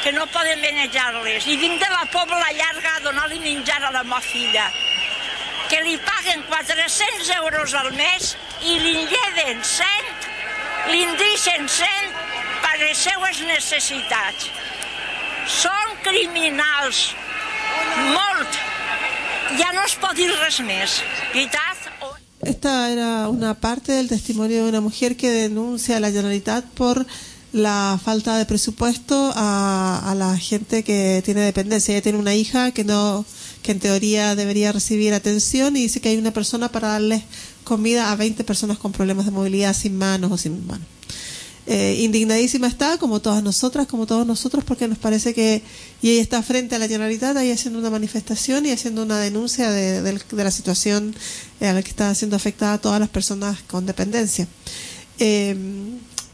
[0.03, 1.47] que no poden manejar-les.
[1.47, 4.69] I vinc de la Pobla Llarga a donar-li menjar a la meva filla
[5.71, 8.35] que li paguen 400 euros al mes
[8.67, 10.09] i li lleven 100,
[10.91, 12.17] li deixen 100
[12.65, 14.49] per les seues necessitats.
[15.47, 17.05] Són criminals,
[18.17, 18.59] molt.
[19.61, 21.87] Ja no es pot dir res més, veritat?
[22.41, 27.05] Esta era una parte del testimonio de una mujer que denuncia a la Generalitat por
[27.53, 31.95] la falta de presupuesto a, a la gente que tiene dependencia.
[31.95, 33.25] Ella tiene una hija que no
[33.63, 37.23] que en teoría debería recibir atención y dice que hay una persona para darles
[37.65, 40.87] comida a 20 personas con problemas de movilidad sin manos o sin manos.
[41.67, 45.63] Eh, indignadísima está, como todas nosotras, como todos nosotros, porque nos parece que,
[46.03, 49.71] y ella está frente a la Generalitat ahí haciendo una manifestación y haciendo una denuncia
[49.71, 51.15] de, de- de la situación
[51.61, 54.49] eh, a la que están siendo afectadas todas las personas con dependencia.
[55.19, 55.55] Eh,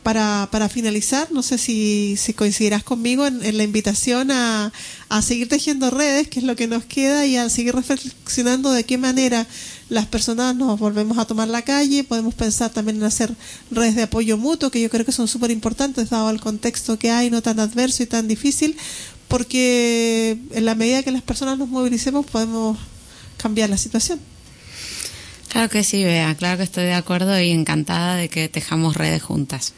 [0.06, 4.72] para, para finalizar, no sé si, si coincidirás conmigo en, la invitación a,
[5.08, 8.84] a seguir tejiendo redes, que es lo que nos queda, y a seguir reflexionando de
[8.84, 9.48] qué manera
[9.88, 12.04] las personas nos volvemos a tomar la calle.
[12.04, 13.34] Podemos pensar también en hacer
[13.72, 17.10] redes de apoyo mutuo, que yo creo que son súper importantes, dado el contexto que
[17.10, 18.76] hay, no tan adverso y tan difícil,
[19.26, 22.78] porque en la medida que las personas nos movilicemos podemos
[23.38, 24.20] cambiar la situación.
[25.48, 29.24] Claro que sí, Bea, claro que estoy de acuerdo y encantada de que tejamos redes
[29.24, 29.74] juntas.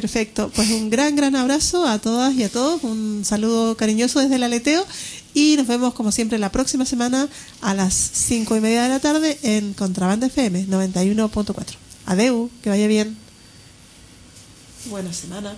[0.00, 4.36] Perfecto, pues un gran, gran abrazo a todas y a todos, un saludo cariñoso desde
[4.36, 4.86] el aleteo
[5.34, 7.28] y nos vemos como siempre la próxima semana
[7.62, 11.64] a las cinco y media de la tarde en Contrabanda FM 91.4.
[12.06, 13.16] Adeu, que vaya bien.
[14.88, 15.56] Buena semana.